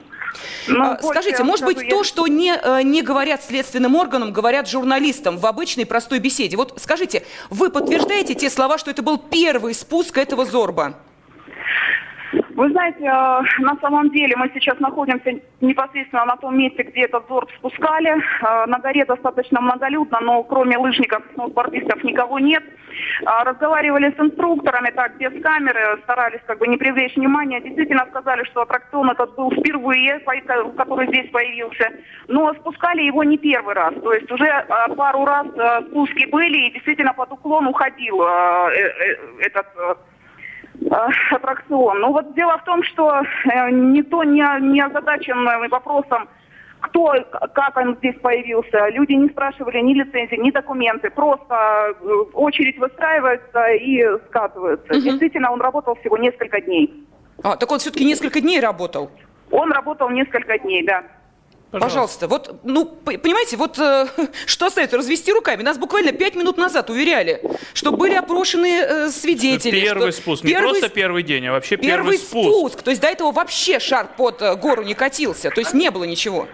[0.69, 1.89] Ну, Скажите, может быть, я...
[1.89, 6.57] то, что не, не говорят следственным органам, говорят журналистам в обычной простой беседе.
[6.57, 10.97] Вот скажите, вы подтверждаете те слова, что это был первый спуск этого Зорба?
[12.59, 17.29] Вы знаете, э, на самом деле мы сейчас находимся непосредственно на том месте, где этот
[17.29, 18.11] зорб спускали.
[18.11, 22.65] Э, на горе достаточно многолюдно, но кроме лыжников сноубордистов никого нет.
[23.23, 27.61] Э, разговаривали с инструкторами, так, без камеры, старались как бы не привлечь внимания.
[27.61, 31.93] Действительно сказали, что аттракцион этот был впервые, который здесь появился.
[32.27, 33.95] Но спускали его не первый раз.
[34.03, 34.67] То есть уже
[34.97, 35.47] пару раз
[35.91, 38.21] спуски были, и действительно под уклон уходил
[39.39, 39.67] этот
[40.91, 42.01] аттракцион.
[42.01, 46.29] Ну вот дело в том, что э, никто не, не озадачен вопросом,
[46.81, 47.15] кто,
[47.55, 48.89] как он здесь появился.
[48.89, 51.11] Люди не спрашивали ни лицензии, ни документы.
[51.11, 54.93] Просто э, очередь выстраивается и скатывается.
[54.93, 55.01] Угу.
[55.01, 57.05] Действительно, он работал всего несколько дней.
[57.43, 59.11] А, так он все-таки несколько дней работал?
[59.51, 61.05] Он работал несколько дней, да.
[61.71, 62.27] Пожалуйста.
[62.27, 64.07] Пожалуйста, вот, ну, понимаете, вот э,
[64.47, 64.97] что остается?
[64.97, 65.63] Развести руками.
[65.63, 67.43] Нас буквально пять минут назад уверяли,
[67.75, 69.81] что были опрошены э, свидетели.
[69.81, 72.59] Первый что спуск, первый, не просто первый день, а вообще первый, первый спуск.
[72.59, 72.83] спуск.
[72.83, 76.05] То есть до этого вообще шар под э, гору не катился, то есть не было
[76.05, 76.49] ничего.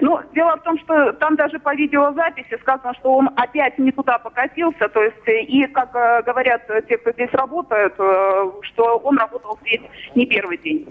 [0.00, 4.18] Ну, дело в том, что там даже по видеозаписи сказано, что он опять не туда
[4.18, 9.18] покатился, то есть, э, и, как э, говорят те, кто здесь работает, э, что он
[9.18, 9.82] работал здесь
[10.14, 10.88] не первый день.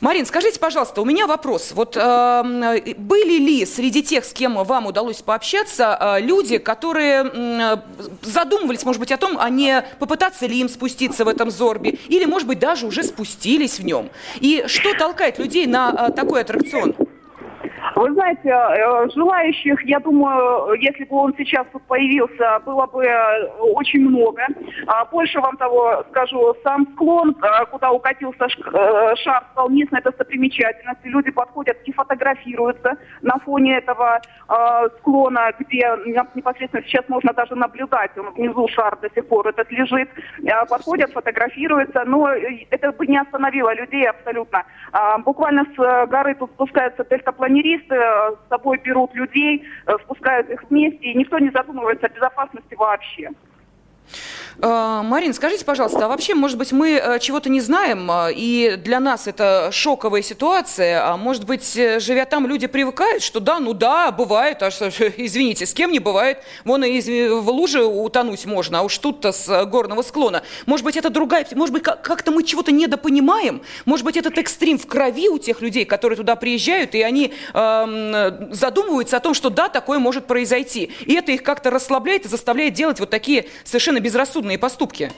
[0.00, 1.72] Марин, скажите, пожалуйста, у меня вопрос.
[1.72, 7.76] Вот э, были ли среди тех, с кем вам удалось пообщаться, э, люди, которые э,
[8.22, 12.24] задумывались, может быть, о том, а не попытаться ли им спуститься в этом зорбе, или,
[12.24, 14.10] может быть, даже уже спустились в нем?
[14.40, 16.94] И что толкает людей на э, такой аттракцион?
[17.98, 23.04] Вы знаете, э, желающих, я думаю, если бы он сейчас тут появился, было бы
[23.58, 24.46] очень много.
[24.86, 27.34] А больше вам того скажу, сам склон,
[27.72, 31.10] куда укатился шар, стал местной достопримечательностью.
[31.10, 34.20] Люди подходят и фотографируются на фоне этого
[34.98, 35.90] склона, где
[36.34, 40.08] непосредственно сейчас можно даже наблюдать, внизу шар до сих пор этот лежит,
[40.68, 44.64] подходят, фотографируются, но это бы не остановило людей абсолютно.
[45.24, 50.98] Буквально с горы тут спускаются дельтапланеристы, э, с собой берут людей, э, спускают их вместе,
[50.98, 53.30] и никто не задумывается о безопасности вообще.
[54.60, 58.74] Э, Марин, скажите, пожалуйста, а вообще, может быть, мы э, чего-то не знаем, э, и
[58.76, 63.72] для нас это шоковая ситуация, а может быть, живя там, люди привыкают, что да, ну
[63.72, 64.68] да, бывает, а
[65.16, 69.64] извините, с кем не бывает, вон и в луже утонуть можно, а уж тут-то с
[69.66, 70.42] горного склона.
[70.66, 74.86] Может быть, это другая, может быть, как-то мы чего-то недопонимаем, может быть, этот экстрим в
[74.86, 79.68] крови у тех людей, которые туда приезжают, и они э, задумываются о том, что да,
[79.68, 80.90] такое может произойти.
[81.06, 85.12] И это их как-то расслабляет и заставляет делать вот такие совершенно безрассудные безрассудные поступки?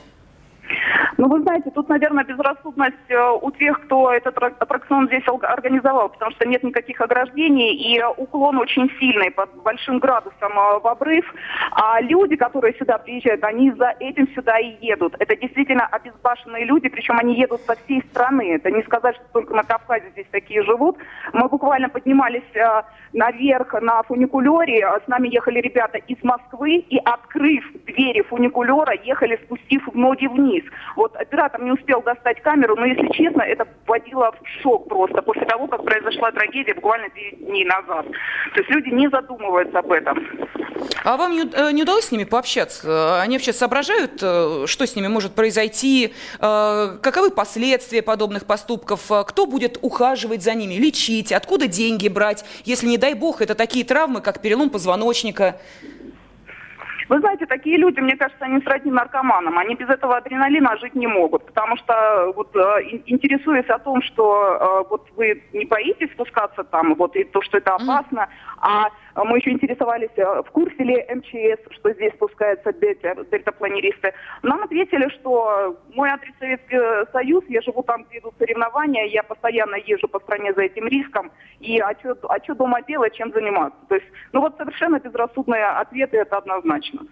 [1.16, 6.30] Ну, вы знаете, тут, наверное, безрассудность э, у тех, кто этот аттракцион здесь организовал, потому
[6.33, 11.24] что нет никаких ограждений, и уклон очень сильный, под большим градусом э, в обрыв.
[11.72, 15.14] А люди, которые сюда приезжают, они за этим сюда и едут.
[15.18, 18.54] Это действительно обезбашенные люди, причем они едут со всей страны.
[18.54, 20.96] Это не сказать, что только на Кавказе здесь такие живут.
[21.33, 27.64] Мы буквально поднимались э, наверх на фуникулере, с нами ехали ребята из Москвы, и открыв
[27.87, 30.59] двери фуникулера, ехали, спустив ноги вниз.
[30.96, 35.44] Вот оператор не успел достать камеру, но, если честно, это вводило в шок просто после
[35.46, 38.06] того, как произошла трагедия буквально 9 дней назад.
[38.54, 40.18] То есть люди не задумываются об этом.
[41.04, 43.20] А вам не, э, не удалось с ними пообщаться?
[43.20, 46.14] Они вообще соображают, э, что с ними может произойти?
[46.40, 49.10] Э, каковы последствия подобных поступков?
[49.26, 51.32] Кто будет ухаживать за ними, лечить?
[51.32, 55.60] Откуда деньги брать, если, не дай бог, это такие травмы, как перелом позвоночника?
[57.10, 59.58] Вы знаете, такие люди, мне кажется, они сродни наркоманам.
[59.58, 61.44] Они без этого адреналина жить не могут.
[61.44, 62.60] Потому что, вот, э,
[63.06, 67.58] интересуясь о том, что э, вот вы не боитесь спускаться там, вот, и то, что
[67.58, 68.28] это опасно,
[68.60, 74.12] а мы еще интересовались, э, в курсе ли МЧС, что здесь спускаются дельта, дельтапланеристы.
[74.42, 76.78] Нам ответили, что мой адрес Советский
[77.12, 81.30] Союз, я живу там, где идут соревнования, я постоянно езжу по стране за этим риском,
[81.60, 83.78] и а что а дома делать, чем заниматься?
[83.88, 87.02] То есть, ну вот совершенно безрассудные ответы, это однозначно.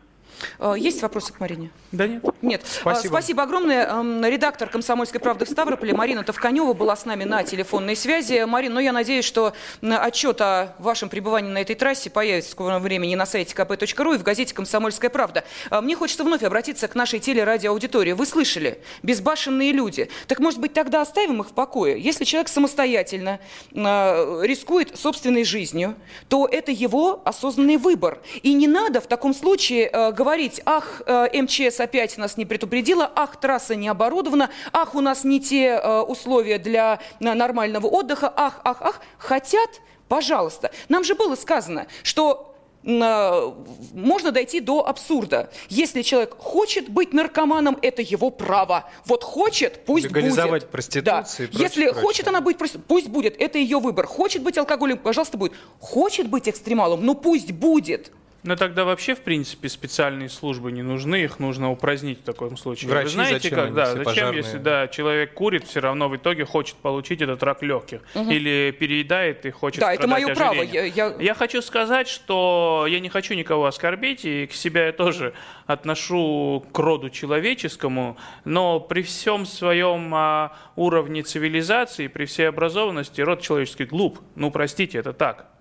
[0.58, 1.70] Э, есть вопросы к Марине?
[1.92, 2.24] Да нет.
[2.42, 2.62] Нет.
[2.62, 3.12] Э, спасибо.
[3.12, 3.86] Спасибо огромное.
[3.86, 8.44] Эм, редактор «Комсомольской правды» в Ставрополе Марина Товканева была с нами на телефонной связи.
[8.44, 12.82] Марина, ну я надеюсь, что отчет о вашем пребывании на этой трассе появится в скором
[12.82, 15.44] времени на сайте kp.ru и в газете «Комсомольская правда».
[15.70, 18.12] Э, мне хочется вновь обратиться к нашей телерадиоаудитории.
[18.12, 18.80] Вы слышали?
[19.02, 20.08] Безбашенные люди.
[20.26, 22.00] Так, может быть, тогда оставим их в покое?
[22.00, 23.40] Если человек самостоятельно
[23.72, 25.94] рискует собственной жизнью,
[26.28, 28.20] то это его осознанный выбор.
[28.42, 33.38] И не надо в таком случае говорить, ах, э, МЧС опять нас не предупредила, ах,
[33.40, 38.60] трасса не оборудована, ах, у нас не те э, условия для э, нормального отдыха, ах,
[38.64, 39.00] ах, ах.
[39.18, 39.70] Хотят,
[40.08, 40.72] пожалуйста.
[40.88, 42.44] Нам же было сказано, что
[42.84, 45.50] можно дойти до абсурда.
[45.68, 48.88] Если человек хочет быть наркоманом, это его право.
[49.04, 50.70] Вот хочет, пусть Легализовать будет.
[50.70, 51.48] проституцию.
[51.52, 51.58] Да.
[51.58, 52.02] Если прочее.
[52.02, 53.34] хочет она быть, пусть будет.
[53.40, 54.06] Это ее выбор.
[54.06, 55.52] Хочет быть алкоголем, пожалуйста, будет.
[55.80, 58.12] Хочет быть экстремалом, ну пусть будет.
[58.44, 62.88] Но тогда вообще, в принципе, специальные службы не нужны, их нужно упразднить в таком случае.
[62.90, 64.36] Врачи Вы знаете, зачем как, да, зачем, пожарные?
[64.36, 68.00] если да, человек курит, все равно в итоге хочет получить этот рак легких.
[68.14, 68.30] Угу.
[68.30, 70.62] Или переедает и хочет Да, это мое право.
[70.62, 71.16] Я, я...
[71.18, 75.34] я хочу сказать, что я не хочу никого оскорбить, и к себя я тоже
[75.66, 83.42] отношу к роду человеческому, но при всем своем а, уровне цивилизации, при всей образованности, род
[83.42, 84.20] человеческий глуп.
[84.36, 85.57] Ну, простите, это так.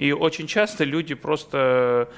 [0.00, 2.08] И очень часто люди просто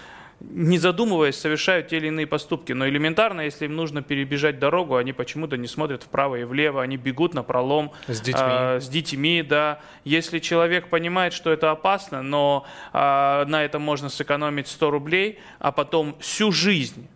[0.40, 2.72] не задумываясь, совершают те или иные поступки.
[2.72, 6.96] Но элементарно, если им нужно перебежать дорогу, они почему-то не смотрят вправо и влево, они
[6.96, 8.40] бегут на пролом с детьми.
[8.40, 9.80] А, с детьми да.
[10.04, 15.72] Если человек понимает, что это опасно, но а, на этом можно сэкономить 100 рублей, а
[15.72, 17.08] потом всю жизнь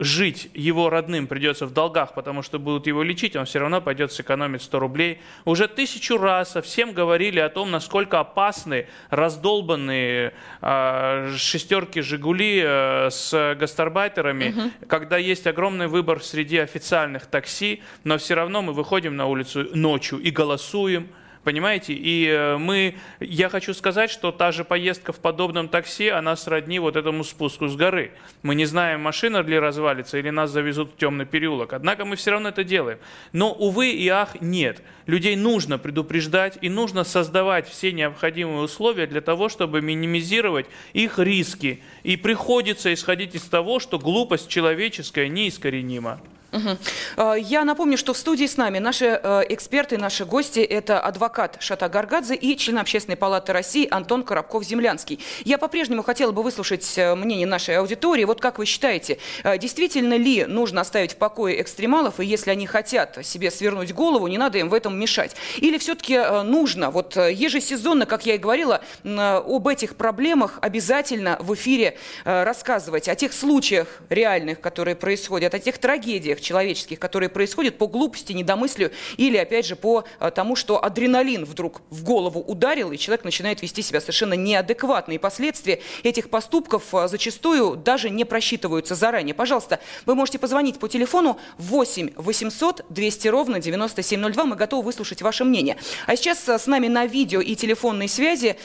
[0.00, 4.12] жить его родным придется в долгах, потому что будут его лечить, он все равно пойдет
[4.12, 5.20] сэкономить 100 рублей.
[5.44, 10.32] Уже тысячу раз всем говорили о том, насколько опасны раздолбанные
[10.62, 14.86] э, шестерки «Жигули» э, с гастарбайтерами, угу.
[14.88, 20.18] когда есть огромный выбор среди официальных такси, но все равно мы выходим на улицу ночью
[20.18, 21.08] и голосуем,
[21.42, 21.94] Понимаете?
[21.94, 26.78] И э, мы, я хочу сказать, что та же поездка в подобном такси, она сродни
[26.78, 28.12] вот этому спуску с горы.
[28.42, 31.72] Мы не знаем, машина ли развалится или нас завезут в темный переулок.
[31.72, 32.98] Однако мы все равно это делаем.
[33.32, 34.82] Но, увы и ах, нет.
[35.06, 41.82] Людей нужно предупреждать и нужно создавать все необходимые условия для того, чтобы минимизировать их риски.
[42.02, 46.20] И приходится исходить из того, что глупость человеческая неискоренима.
[46.52, 47.36] Угу.
[47.36, 51.88] Я напомню, что в студии с нами наши э, эксперты, наши гости– это адвокат Шата
[51.88, 55.20] Гаргадзе и член Общественной палаты России Антон Коробков-Землянский.
[55.44, 58.24] Я по-прежнему хотела бы выслушать э, мнение нашей аудитории.
[58.24, 59.18] Вот как вы считаете,
[59.58, 64.38] действительно ли нужно оставить в покое экстремалов, и если они хотят себе свернуть голову, не
[64.38, 65.36] надо им в этом мешать?
[65.58, 71.96] Или все-таки нужно, вот ежесезонно, как я и говорила, об этих проблемах обязательно в эфире
[72.24, 77.86] рассказывать, о тех случаях реальных, которые происходят, о тех трагедиях, действиях человеческих, которые происходят по
[77.86, 82.98] глупости, недомыслию или, опять же, по э, тому, что адреналин вдруг в голову ударил, и
[82.98, 85.12] человек начинает вести себя совершенно неадекватно.
[85.12, 89.34] И последствия этих поступков э, зачастую даже не просчитываются заранее.
[89.34, 94.44] Пожалуйста, вы можете позвонить по телефону 8 800 200 ровно 9702.
[94.44, 95.76] Мы готовы выслушать ваше мнение.
[96.06, 98.56] А сейчас э, с нами на видео и телефонной связи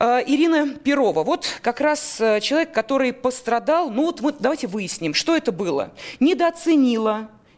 [0.00, 1.22] Ирина Перова.
[1.22, 3.90] Вот как раз человек, который пострадал.
[3.90, 5.92] Ну вот мы, давайте выясним, что это было.
[6.18, 7.11] Недооценила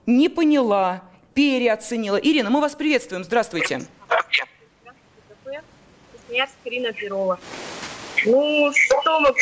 [0.06, 1.02] не поняла,
[1.34, 2.16] переоценила.
[2.16, 3.24] Ирина, мы вас приветствуем.
[3.24, 3.86] Здравствуйте.
[6.28, 6.50] Здравствуйте.
[6.64, 7.38] Ирина Перова.
[8.24, 9.34] Ну, что мы...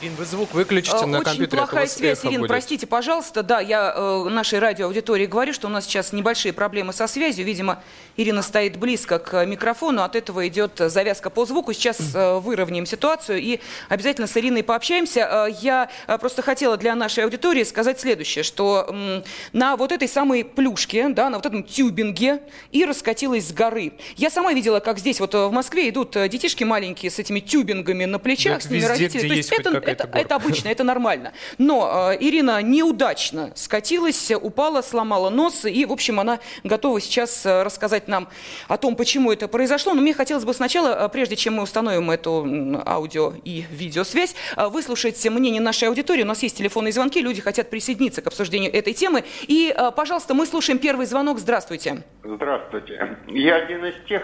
[0.00, 1.62] Ирин, вы звук выключите э, на Очень компьютере.
[1.62, 2.48] Очень плохая связь, Ирин, будет.
[2.48, 3.42] простите, пожалуйста.
[3.42, 7.44] Да, я э, нашей радиоаудитории говорю, что у нас сейчас небольшие проблемы со связью.
[7.44, 7.82] Видимо,
[8.16, 11.72] Ирина стоит близко к микрофону, от этого идет завязка по звуку.
[11.72, 15.20] Сейчас э, выровняем ситуацию и обязательно с Ириной пообщаемся.
[15.20, 20.08] Э, я э, просто хотела для нашей аудитории сказать следующее, что э, на вот этой
[20.08, 23.92] самой плюшке, да, на вот этом тюбинге и раскатилась с горы.
[24.16, 28.18] Я сама видела, как здесь вот в Москве идут детишки маленькие с этими тюбингами на
[28.18, 29.28] плечах, да, с ними везде, родители.
[29.28, 31.32] То есть это это, это обычно, это нормально.
[31.58, 37.62] Но э, Ирина неудачно скатилась, упала, сломала нос, и, в общем, она готова сейчас э,
[37.62, 38.28] рассказать нам
[38.68, 39.94] о том, почему это произошло.
[39.94, 44.66] Но мне хотелось бы сначала, э, прежде чем мы установим эту аудио и видеосвязь, э,
[44.68, 46.22] выслушать мнение нашей аудитории.
[46.22, 49.24] У нас есть телефонные звонки, люди хотят присоединиться к обсуждению этой темы.
[49.42, 51.38] И, пожалуйста, мы слушаем первый звонок.
[51.38, 52.02] Здравствуйте.
[52.22, 53.16] Здравствуйте.
[53.28, 54.22] Я один из тех,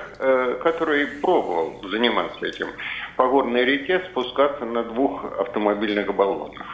[0.62, 2.68] который пробовал заниматься этим
[3.16, 6.66] по горной реке спускаться на двух автомобильных баллонах.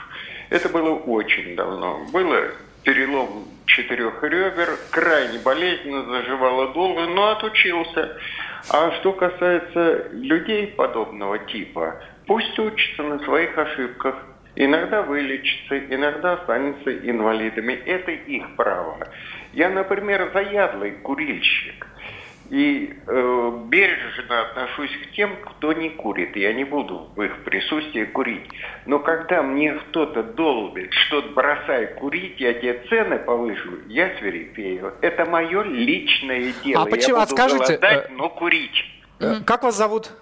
[0.50, 2.06] Это было очень давно.
[2.12, 2.52] Было
[2.84, 8.16] перелом четырех ребер, крайне болезненно, заживало долго, но отучился.
[8.70, 14.16] А что касается людей подобного типа, пусть учатся на своих ошибках.
[14.56, 17.74] Иногда вылечится, иногда останется инвалидами.
[17.74, 19.06] Это их право.
[19.52, 21.86] Я, например, заядлый курильщик–
[22.50, 26.36] и э, бережно отношусь к тем, кто не курит.
[26.36, 28.48] Я не буду в их присутствии курить.
[28.86, 34.94] Но когда мне кто-то долбит, что-то бросай курить, я тебе цены повышу, я свирепею.
[35.00, 36.82] Это мое личное дело.
[36.82, 37.16] А почему?
[37.16, 38.84] Я а буду скажите, голодать, э, но курить.
[39.44, 40.12] Как вас зовут?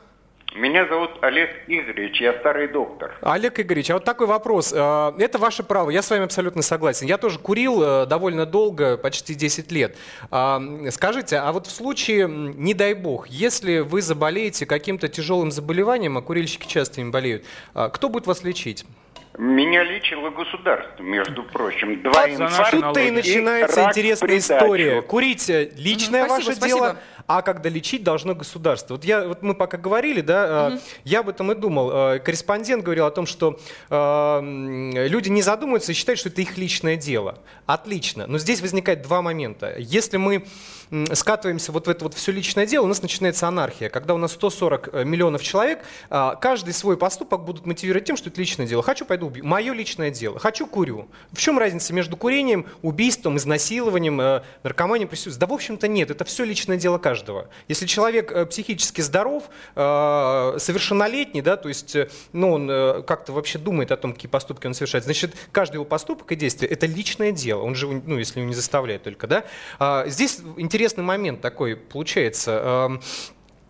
[0.56, 3.14] Меня зовут Олег Игоревич, я старый доктор.
[3.20, 4.72] Олег Игоревич, а вот такой вопрос.
[4.74, 7.06] Э, это ваше право, я с вами абсолютно согласен.
[7.06, 9.96] Я тоже курил э, довольно долго, почти 10 лет.
[10.30, 16.16] А, скажите, а вот в случае, не дай бог, если вы заболеете каким-то тяжелым заболеванием,
[16.16, 18.86] а курильщики часто им болеют, а, кто будет вас лечить?
[19.38, 22.02] Меня лечило государство, между прочим.
[22.02, 25.02] Два а инфаркта Тут-то и начинается и интересная история.
[25.02, 26.78] Курить э, личное угу, спасибо, ваше спасибо.
[26.78, 28.94] дело, а когда лечить должно государство.
[28.94, 30.80] Вот, я, вот мы пока говорили, да, угу.
[31.04, 31.90] я об этом и думал.
[31.90, 33.58] Э, корреспондент говорил о том, что
[33.90, 34.40] э,
[35.08, 37.38] люди не задумываются и считают, что это их личное дело.
[37.66, 38.26] Отлично.
[38.26, 39.74] Но здесь возникает два момента.
[39.76, 40.46] Если мы
[41.12, 43.88] скатываемся вот в это вот все личное дело, у нас начинается анархия.
[43.88, 48.40] Когда у нас 140 э, миллионов человек, каждый свой поступок будут мотивировать тем, что это
[48.40, 48.82] личное дело.
[48.82, 49.44] Хочу, пойду убью.
[49.44, 50.38] Мое личное дело.
[50.38, 51.08] Хочу, курю.
[51.32, 55.40] В чем разница между курением, убийством, изнасилованием, наркоманией, присутствием?
[55.40, 56.10] Да, в общем-то, нет.
[56.10, 57.48] Это все личное дело каждого каждого.
[57.68, 62.68] Если человек э, психически здоров, э, совершеннолетний, да, то есть э, ну, он
[63.04, 66.70] как-то вообще думает о том, какие поступки он совершает, значит, каждый его поступок и действие–
[66.70, 67.62] это личное дело.
[67.62, 69.44] Он же, ну, если его не заставляет только, да.
[69.78, 73.00] А, здесь интересный момент такой получается.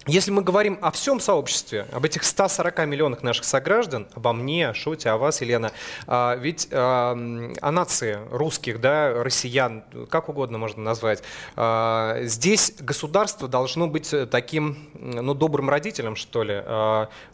[0.08, 4.74] Если мы говорим о всем сообществе, об этих 140 миллионах наших сограждан, обо мне, о
[4.74, 5.72] Шоте, о вас, Елена,
[6.06, 11.24] а, ведь а, о нации русских, да, россиян, как угодно можно назвать,
[11.56, 16.62] а, здесь государство должно быть таким, ну, добрым родителем, что ли.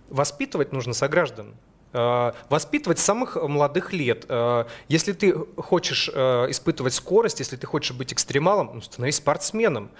[0.09, 1.55] Воспитывать нужно сограждан.
[1.93, 4.25] Э, воспитывать с самых молодых лет.
[4.29, 9.91] Э, если ты хочешь э, испытывать скорость, если ты хочешь быть экстремалом, ну, становись спортсменом.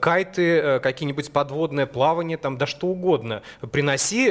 [0.00, 3.42] Кайты, какие-нибудь подводное плавание, там, да что угодно.
[3.72, 4.30] Приноси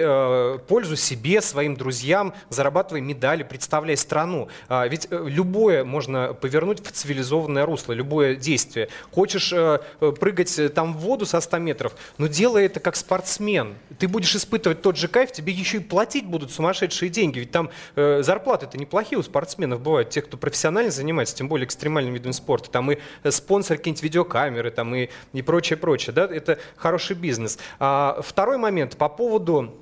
[0.67, 4.47] пользу себе, своим друзьям, зарабатывай медали, представляй страну.
[4.69, 8.87] Ведь любое можно повернуть в цивилизованное русло, любое действие.
[9.11, 9.53] Хочешь
[9.99, 13.75] прыгать там в воду со 100 метров, но делай это как спортсмен.
[13.99, 17.39] Ты будешь испытывать тот же кайф, тебе еще и платить будут сумасшедшие деньги.
[17.39, 22.13] Ведь там э, зарплаты-то неплохие у спортсменов бывают, тех, кто профессионально занимается, тем более экстремальным
[22.13, 22.69] видом спорта.
[22.69, 26.13] Там и э, спонсор какие-нибудь видеокамеры, там и, и прочее, прочее.
[26.13, 26.25] Да?
[26.25, 27.59] Это хороший бизнес.
[27.79, 29.75] А, второй момент по поводу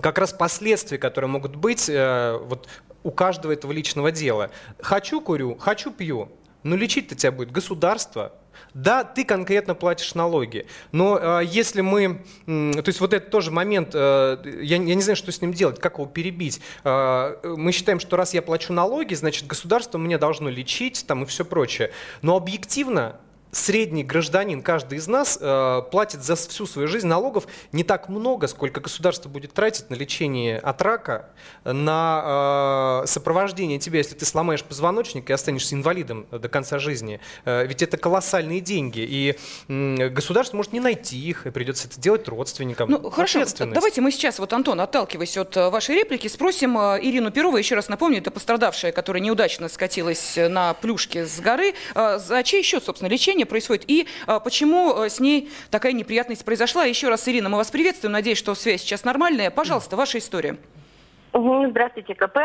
[0.00, 2.68] как раз последствий, которые могут быть э, вот
[3.02, 4.50] у каждого этого личного дела.
[4.80, 6.30] Хочу курю, хочу пью,
[6.62, 8.32] но лечить-то тебя будет государство,
[8.74, 13.50] да, ты конкретно платишь налоги, но э, если мы, э, то есть вот это тоже
[13.50, 16.60] момент, э, я, я не знаю, что с ним делать, как его перебить.
[16.84, 21.26] Э, мы считаем, что раз я плачу налоги, значит государство мне должно лечить там и
[21.26, 21.90] все прочее.
[22.22, 23.16] Но объективно
[23.50, 28.46] средний гражданин, каждый из нас, э, платит за всю свою жизнь налогов не так много,
[28.46, 31.30] сколько государство будет тратить на лечение от рака,
[31.64, 37.20] на э, сопровождение тебя, если ты сломаешь позвоночник и останешься инвалидом до конца жизни.
[37.44, 39.36] Э, ведь это колоссальные деньги, и
[39.68, 42.90] э, государство может не найти их, и придется это делать родственникам.
[42.90, 47.30] Ну, хорошо, давайте мы сейчас, вот, Антон, отталкиваясь от э, вашей реплики, спросим э, Ирину
[47.30, 51.74] Перову, еще раз напомню, это пострадавшая, которая неудачно скатилась на плюшке с горы.
[51.94, 56.44] За чей счет, собственно, лечение лечение происходит и а, почему а, с ней такая неприятность
[56.44, 56.84] произошла.
[56.84, 58.12] Еще раз, Ирина, мы вас приветствуем.
[58.12, 59.50] Надеюсь, что связь сейчас нормальная.
[59.50, 60.56] Пожалуйста, ваша история.
[61.32, 62.38] Здравствуйте, КП.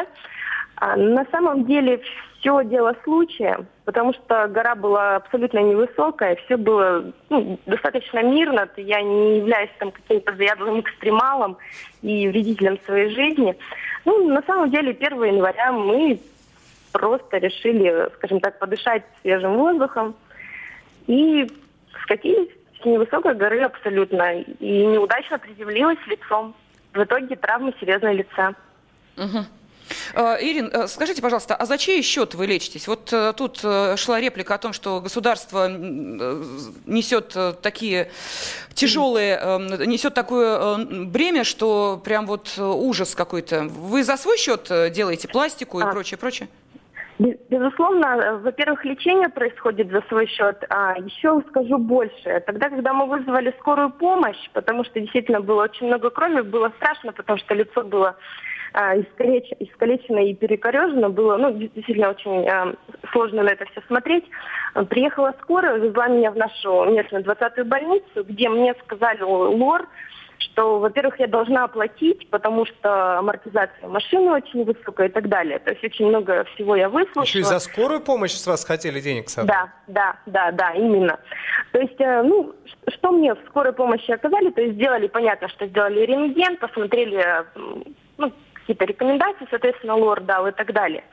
[0.76, 2.02] А, на самом деле
[2.40, 9.02] все дело случая, потому что гора была абсолютно невысокая, все было ну, достаточно мирно, я
[9.02, 11.58] не являюсь там каким-то заядлым экстремалом
[12.02, 13.56] и вредителем своей жизни.
[14.06, 16.20] Ну, на самом деле, 1 января мы
[16.92, 20.14] просто решили, скажем так, подышать свежим воздухом,
[21.08, 21.50] и
[22.04, 22.50] скатились
[22.82, 24.42] с невысокой горы абсолютно.
[24.42, 26.56] И неудачно приземлилась лицом.
[26.94, 28.54] В итоге травмы серьезное лица.
[29.18, 29.46] Угу.
[30.16, 32.88] Ирин, э, скажите, пожалуйста, а за чей счет вы лечитесь?
[32.88, 38.12] Вот э, тут э, шла реплика о том, что государство несет такие
[38.74, 39.38] тяжелые,
[39.86, 43.64] несет такое бремя, что прям вот ужас какой-то.
[43.64, 45.92] Вы за свой счет делаете пластику и а.
[45.92, 46.50] прочее, прочее?
[47.20, 52.44] Безусловно, во-первых, лечение происходит за свой счет, а еще скажу больше.
[52.46, 57.14] Тогда, когда мы вызвали скорую помощь, потому что действительно было очень много крови, было страшно,
[57.14, 58.16] потому что лицо было
[58.74, 62.74] а, искалеч, искалечено и перекорежено, было ну, действительно очень а,
[63.12, 64.26] сложно на это все смотреть.
[64.90, 69.88] Приехала скорая, везла меня в нашу местную 20-ю больницу, где мне сказали лор,
[70.54, 75.60] что, во-первых, я должна оплатить, потому что амортизация машины очень высокая и так далее.
[75.60, 77.24] То есть очень много всего я выслушала.
[77.24, 79.58] Еще и за скорую помощь с вас хотели денег собрать?
[79.88, 81.20] Да, да, да, да, именно.
[81.72, 82.54] То есть, э, ну,
[82.88, 87.46] что мне в скорой помощи оказали, то есть сделали, понятно, что сделали рентген, посмотрели,
[88.18, 91.04] ну, какие-то рекомендации, соответственно, лор дал и так далее.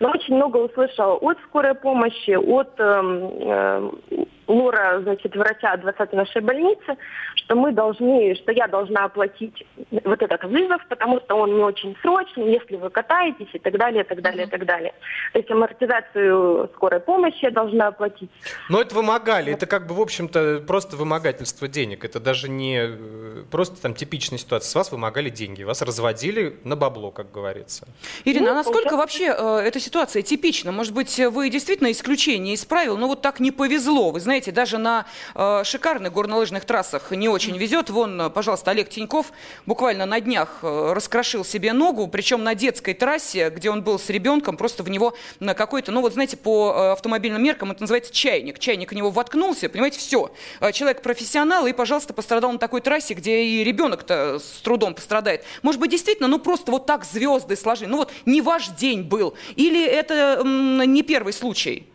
[0.00, 6.42] Но очень много услышала от скорой помощи, от э, э, лора, значит, врача 20 нашей
[6.42, 6.96] больницы,
[7.36, 9.64] что мы должны, что я должна оплатить
[10.04, 14.02] вот этот вызов, потому что он не очень срочный, если вы катаетесь и так далее,
[14.02, 14.94] и так далее, и так далее.
[15.32, 18.30] То есть амортизацию скорой помощи я должна оплатить.
[18.68, 22.04] Но это вымогали, это как бы, в общем-то, просто вымогательство денег.
[22.04, 24.68] Это даже не э, просто там типичная ситуация.
[24.68, 27.86] С вас вымогали деньги, вас разводили на бабло, как говорится.
[28.24, 30.72] Ирина, ну, а насколько вообще э, эта ситуация типична?
[30.72, 34.10] Может быть, вы действительно исключение из правил, но вот так не повезло.
[34.10, 37.90] Вы знаете, знаете, даже на э, шикарных горнолыжных трассах не очень везет.
[37.90, 39.32] Вон, пожалуйста, Олег Тиньков
[39.66, 44.08] буквально на днях э, раскрошил себе ногу, причем на детской трассе, где он был с
[44.10, 48.12] ребенком, просто в него на какой-то, ну вот знаете, по э, автомобильным меркам это называется
[48.12, 48.60] чайник.
[48.60, 50.30] Чайник в него воткнулся, понимаете, все.
[50.60, 55.42] Э, человек профессионал и, пожалуйста, пострадал на такой трассе, где и ребенок-то с трудом пострадает.
[55.62, 57.88] Может быть, действительно, ну просто вот так звезды сложили.
[57.88, 59.34] Ну вот не ваш день был.
[59.56, 61.88] Или это м, не первый случай?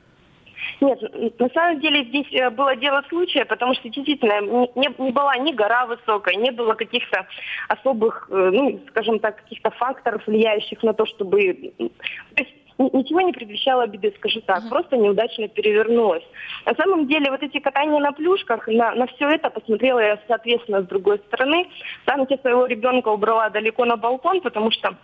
[0.82, 4.42] Нет, на самом деле здесь э, было дело случая, потому что действительно
[4.76, 7.26] не, не была ни гора высокая, не было каких-то
[7.68, 11.74] особых, э, ну, скажем так, каких-то факторов, влияющих на то, чтобы...
[11.78, 14.70] То есть ничего не предвещало беды, скажу так, uh-huh.
[14.70, 16.24] просто неудачно перевернулось.
[16.66, 20.82] На самом деле вот эти катания на плюшках, на, на все это посмотрела я, соответственно,
[20.82, 21.68] с другой стороны.
[22.06, 24.96] Там я своего ребенка убрала далеко на балкон, потому что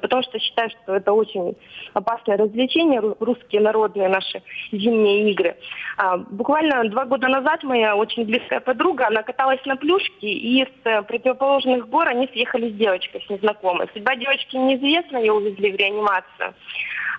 [0.00, 1.56] потому что считаю, что это очень
[1.94, 5.56] опасное развлечение, русские народные наши зимние игры.
[5.96, 10.68] А, буквально два года назад моя очень близкая подруга, она каталась на плюшке, и с
[10.84, 13.88] э, противоположных гор они съехали с девочкой, с незнакомой.
[13.92, 16.54] Судьба девочки неизвестна, ее увезли в реанимацию.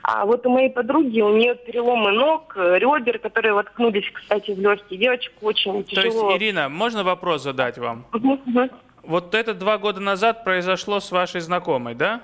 [0.04, 5.00] А вот у моей подруги, у нее переломы ног, ребер, которые воткнулись, кстати, в легкие.
[5.00, 6.02] Девочку очень тяжело.
[6.02, 8.06] То есть, Ирина, можно вопрос задать вам?
[9.04, 12.22] Вот это два года назад произошло с вашей знакомой, да?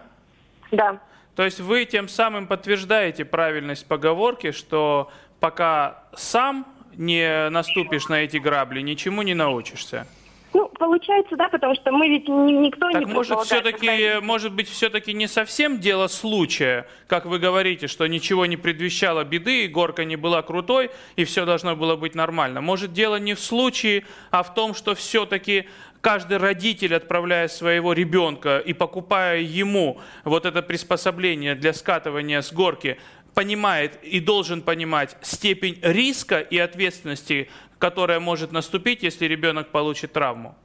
[0.72, 1.00] Да.
[1.36, 6.66] То есть вы тем самым подтверждаете правильность поговорки, что пока сам
[6.96, 10.08] не наступишь на эти грабли, ничему не научишься.
[10.54, 15.14] Ну, получается, да, потому что мы ведь никто так не может все-таки, может быть, все-таки
[15.14, 20.16] не совсем дело случая, как вы говорите, что ничего не предвещало беды, и горка не
[20.16, 22.62] была крутой, и все должно было быть нормально.
[22.62, 25.68] Может, дело не в случае, а в том, что все-таки
[26.08, 32.98] каждый родитель, отправляя своего ребенка и покупая ему вот это приспособление для скатывания с горки,
[33.34, 40.56] понимает и должен понимать степень риска и ответственности, которая может наступить, если ребенок получит травму.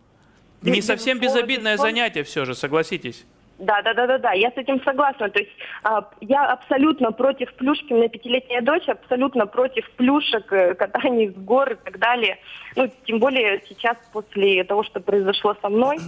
[0.63, 3.25] Не совсем безобидное занятие все же, согласитесь.
[3.63, 5.31] Да, да, да, да, да, я с этим согласна.
[5.31, 5.53] То есть
[5.85, 11.35] а, я абсолютно против плюшки, у меня пятилетняя дочь, абсолютно против плюшек, э, катаний с
[11.35, 12.39] гор и так далее.
[12.75, 15.99] Ну, тем более сейчас после того, что произошло со мной.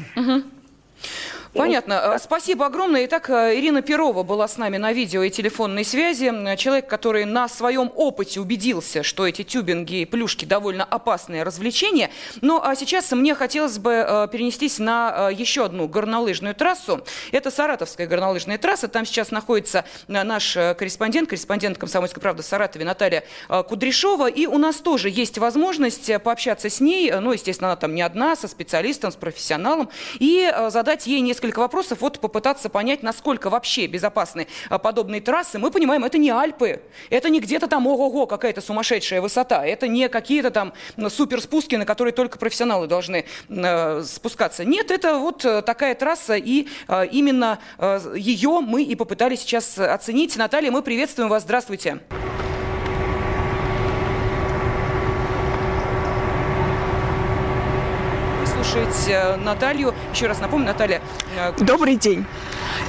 [1.55, 2.15] Понятно.
[2.17, 3.07] Э, спасибо огромное.
[3.07, 6.33] Итак, э, Ирина Перова была с нами на видео и телефонной связи.
[6.57, 12.11] Человек, который на своем опыте убедился, что эти тюбинги и плюшки довольно опасные развлечения.
[12.41, 17.05] Ну, а сейчас мне хотелось бы э, перенестись на еще одну горнолыжную трассу.
[17.31, 18.89] Это Саратовская горнолыжная трасса.
[18.89, 24.29] Там сейчас находится наш корреспондент, корреспондент «Комсомольской правды» в Саратове Наталья Кудряшова.
[24.29, 27.13] И у нас тоже есть возможность пообщаться с ней.
[27.13, 29.89] Ну, естественно, она там не одна, со специалистом, с профессионалом.
[30.19, 35.59] И задать ей несколько несколько вопросов, вот попытаться понять, насколько вообще безопасны а, подобные трассы.
[35.59, 36.81] Мы понимаем, это не Альпы,
[37.11, 40.73] это не где-то там ого-го, какая-то сумасшедшая высота, это не какие-то там
[41.11, 44.65] суперспуски, на которые только профессионалы должны э, спускаться.
[44.65, 49.79] Нет, это вот э, такая трасса, и э, именно э, ее мы и попытались сейчас
[49.79, 50.37] оценить.
[50.37, 52.01] Наталья, мы приветствуем вас, здравствуйте.
[52.11, 52.44] слушать
[58.77, 59.95] э, Наталью.
[60.13, 61.01] Еще раз напомню, Наталья.
[61.37, 62.25] Э, Добрый день.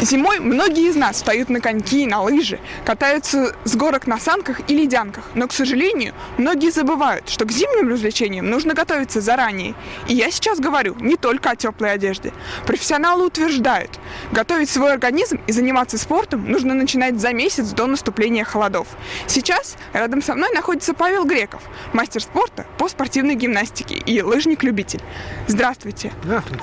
[0.01, 4.75] Зимой многие из нас встают на коньки, на лыжи, катаются с горок на санках и
[4.75, 5.23] ледянках.
[5.36, 9.73] Но, к сожалению, многие забывают, что к зимним развлечениям нужно готовиться заранее.
[10.07, 12.33] И я сейчас говорю не только о теплой одежде.
[12.65, 13.91] Профессионалы утверждают,
[14.31, 18.88] готовить свой организм и заниматься спортом нужно начинать за месяц до наступления холодов.
[19.27, 21.61] Сейчас рядом со мной находится Павел Греков,
[21.93, 25.01] мастер спорта по спортивной гимнастике и лыжник-любитель.
[25.47, 25.74] Здравствуйте.
[25.76, 26.11] Здравствуйте.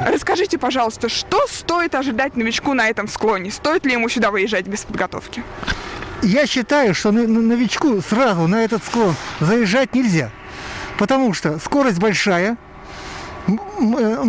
[0.01, 3.51] Расскажите, пожалуйста, что стоит ожидать новичку на этом склоне?
[3.51, 5.43] Стоит ли ему сюда выезжать без подготовки?
[6.23, 10.31] Я считаю, что новичку сразу на этот склон заезжать нельзя.
[10.99, 12.57] Потому что скорость большая,
[13.49, 14.23] э,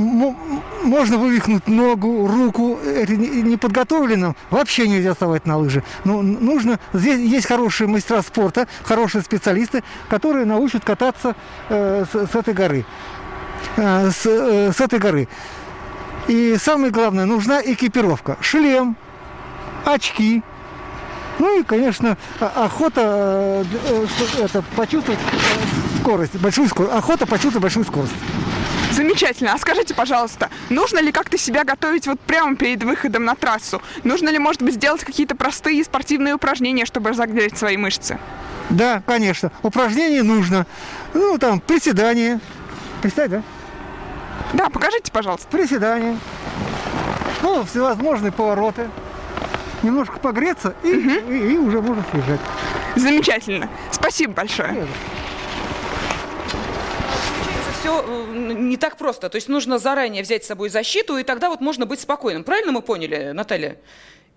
[0.83, 5.83] можно вывихнуть ногу, руку неподготовленным, вообще нельзя вставать на лыжи.
[6.03, 11.35] Но нужно, здесь есть хорошие мастера спорта, хорошие специалисты, которые научат кататься
[11.69, 12.85] э, с, с этой горы,
[13.75, 15.27] с, э, с этой горы.
[16.27, 18.37] И самое главное, нужна экипировка.
[18.41, 18.95] Шлем,
[19.85, 20.41] очки,
[21.39, 24.05] ну и, конечно, охота э,
[24.37, 25.19] э, это, почувствовать
[25.99, 26.95] скорость, большую скорость.
[26.95, 28.13] Охота почувствовать большую скорость.
[28.91, 29.53] Замечательно.
[29.53, 33.81] А скажите, пожалуйста, нужно ли как-то себя готовить вот прямо перед выходом на трассу?
[34.03, 38.19] Нужно ли, может быть, сделать какие-то простые спортивные упражнения, чтобы разогреть свои мышцы?
[38.69, 39.51] Да, конечно.
[39.63, 40.67] Упражнения нужно.
[41.13, 42.39] Ну, там, приседания.
[43.03, 43.43] Приседать, да?
[44.53, 45.45] Да, покажите, пожалуйста.
[45.49, 46.17] Приседания.
[47.41, 48.89] Ну, всевозможные повороты.
[49.81, 51.33] Немножко погреться, и, угу.
[51.33, 52.39] и, и уже можно съезжать.
[52.95, 53.69] Замечательно.
[53.91, 54.87] Спасибо большое.
[57.81, 59.29] все э, не так просто.
[59.29, 62.45] То есть нужно заранее взять с собой защиту, и тогда вот можно быть спокойным.
[62.45, 63.75] Правильно мы поняли, Наталья?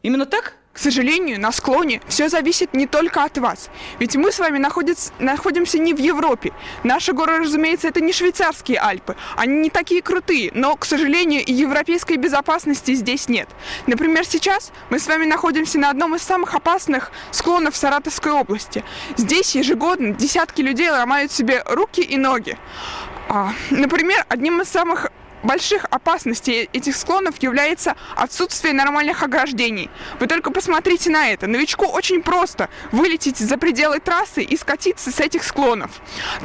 [0.07, 0.55] Именно так?
[0.73, 3.71] К сожалению, на склоне все зависит не только от вас.
[3.99, 6.53] Ведь мы с вами находимся не в Европе.
[6.85, 9.17] Наши горы, разумеется, это не швейцарские Альпы.
[9.37, 13.49] Они не такие крутые, но, к сожалению, и европейской безопасности здесь нет.
[13.89, 18.85] Например, сейчас мы с вами находимся на одном из самых опасных склонов Саратовской области.
[19.17, 22.57] Здесь ежегодно десятки людей ломают себе руки и ноги.
[23.29, 25.11] А, например, одним из самых
[25.47, 29.91] больших опасностей этих склонов является отсутствие нормальных ограждений.
[30.21, 31.47] Вы только посмотрите на это.
[31.47, 35.91] Новичку очень просто вылететь за пределы трассы и скатиться с этих склонов.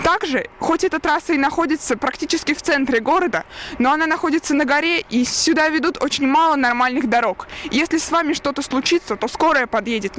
[0.04, 3.46] Также, хоть эта трасса и находится практически в центре города,
[3.80, 7.48] но она находится на горе, и сюда ведут очень мало нормальных дорог.
[7.72, 10.12] Если с вами что-то случится, то скорая подъедет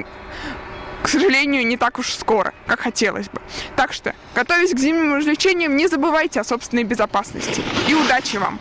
[1.03, 3.41] к сожалению, не так уж скоро, как хотелось бы.
[3.75, 7.63] Так что, готовясь к зимним развлечениям, не забывайте о собственной безопасности.
[7.89, 8.61] И удачи вам!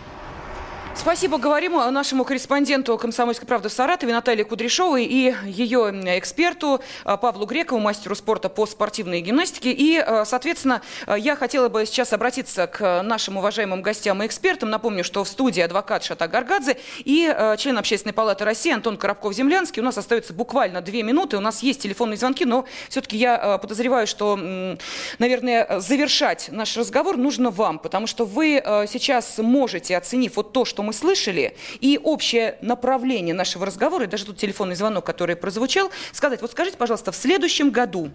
[1.01, 5.89] Спасибо говорим нашему корреспонденту «Комсомольской правды» в Саратове Наталье Кудряшовой и ее
[6.19, 9.71] эксперту а, Павлу Грекову, мастеру спорта по спортивной гимнастике.
[9.71, 10.83] И, а, соответственно,
[11.17, 14.69] я хотела бы сейчас обратиться к нашим уважаемым гостям и экспертам.
[14.69, 19.81] Напомню, что в студии адвокат Шата Гаргадзе и член Общественной палаты России Антон Коробков-Землянский.
[19.81, 21.35] У нас остается буквально две минуты.
[21.35, 24.37] У нас есть телефонные звонки, но все-таки я подозреваю, что,
[25.17, 30.81] наверное, завершать наш разговор нужно вам, потому что вы сейчас можете, оценив вот то, что
[30.81, 35.89] что мы слышали, и общее направление нашего разговора, и даже тут телефонный звонок, который прозвучал,
[36.11, 38.11] сказать, вот скажите, пожалуйста, в следующем году,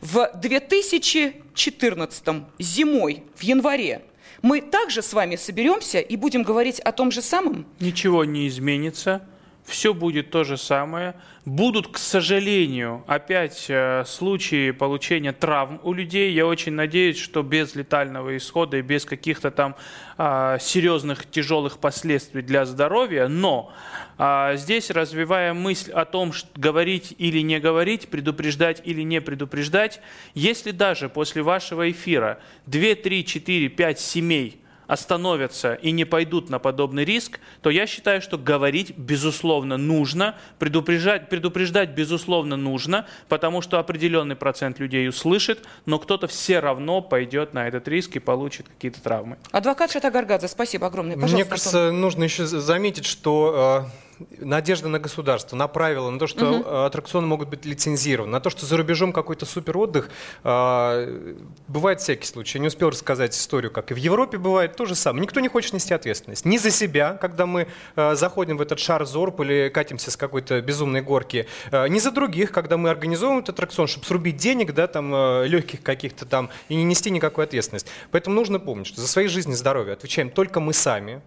[0.00, 2.24] в 2014
[2.60, 4.02] зимой, в январе,
[4.40, 7.66] мы также с вами соберемся и будем говорить о том же самом?
[7.80, 9.26] Ничего не изменится
[9.64, 11.14] все будет то же самое.
[11.44, 16.32] Будут, к сожалению, опять э, случаи получения травм у людей.
[16.32, 19.76] Я очень надеюсь, что без летального исхода и без каких-то там
[20.18, 23.28] э, серьезных тяжелых последствий для здоровья.
[23.28, 23.72] Но
[24.18, 30.00] э, здесь, развивая мысль о том, что говорить или не говорить, предупреждать или не предупреждать,
[30.34, 34.61] если даже после вашего эфира 2, 3, 4, 5 семей
[34.92, 41.30] остановятся и не пойдут на подобный риск, то я считаю, что говорить, безусловно, нужно, предупреждать,
[41.30, 47.66] предупреждать, безусловно, нужно, потому что определенный процент людей услышит, но кто-то все равно пойдет на
[47.66, 49.38] этот риск и получит какие-то травмы.
[49.50, 51.14] Адвокат Шатагаргадзе, спасибо огромное.
[51.14, 52.00] Пожалуйста, Мне кажется, Антон.
[52.02, 56.68] нужно еще заметить, что э, надежда на государство, на правила, на то, что угу.
[56.68, 60.10] аттракционы могут быть лицензированы, на то, что за рубежом какой-то супер отдых.
[60.44, 61.34] Э,
[61.68, 62.58] бывает всякий случай.
[62.58, 65.22] Я не успел рассказать историю, как и в Европе бывает то же самое.
[65.22, 66.44] Никто не хочет нести ответственность.
[66.44, 70.60] Ни за себя, когда мы э, заходим в этот шар Зорп или катимся с какой-то
[70.60, 74.86] безумной горки, э, ни за других, когда мы организовываем этот аттракцион, чтобы срубить денег, да,
[74.86, 77.90] там, э, легких каких-то там, и не нести никакой ответственности.
[78.10, 81.22] Поэтому нужно помнить, что за свои жизни и здоровье отвечаем только мы сами,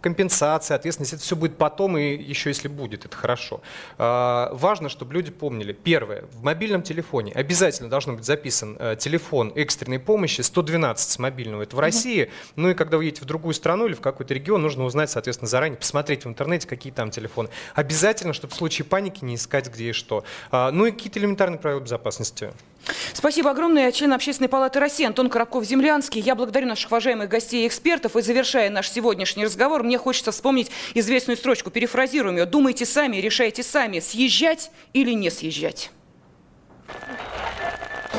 [0.00, 3.60] компенсация, ответственность, это все будет потом и еще если будет, это хорошо.
[3.98, 5.72] А, важно, чтобы люди помнили.
[5.72, 11.62] Первое, в мобильном телефоне обязательно должен быть записан э, телефон экстренной помощи 112 с мобильного,
[11.62, 12.30] это в России.
[12.56, 15.48] Ну и когда вы едете в другую страну или в какой-то регион, нужно узнать, соответственно,
[15.48, 17.48] заранее, посмотреть в интернете, какие там телефоны.
[17.74, 20.24] Обязательно, чтобы в случае паники не искать где и что.
[20.50, 22.52] А, ну и какие-то элементарные правила безопасности.
[23.12, 23.92] Спасибо огромное.
[23.92, 26.20] Член Общественной палаты России Антон Коробков-Землянский.
[26.20, 28.16] Я благодарю наших уважаемых гостей и экспертов.
[28.16, 31.70] И завершая наш сегодняшний разговор, мне хочется вспомнить известную строчку.
[31.70, 32.46] Перефразируем ее.
[32.46, 35.90] Думайте сами, решайте сами, съезжать или не съезжать.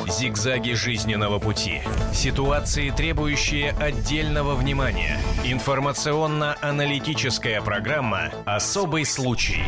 [0.08, 1.82] Зигзаги жизненного пути.
[2.14, 5.20] Ситуации, требующие отдельного внимания.
[5.46, 9.64] Информационно-аналитическая программа «Особый случай».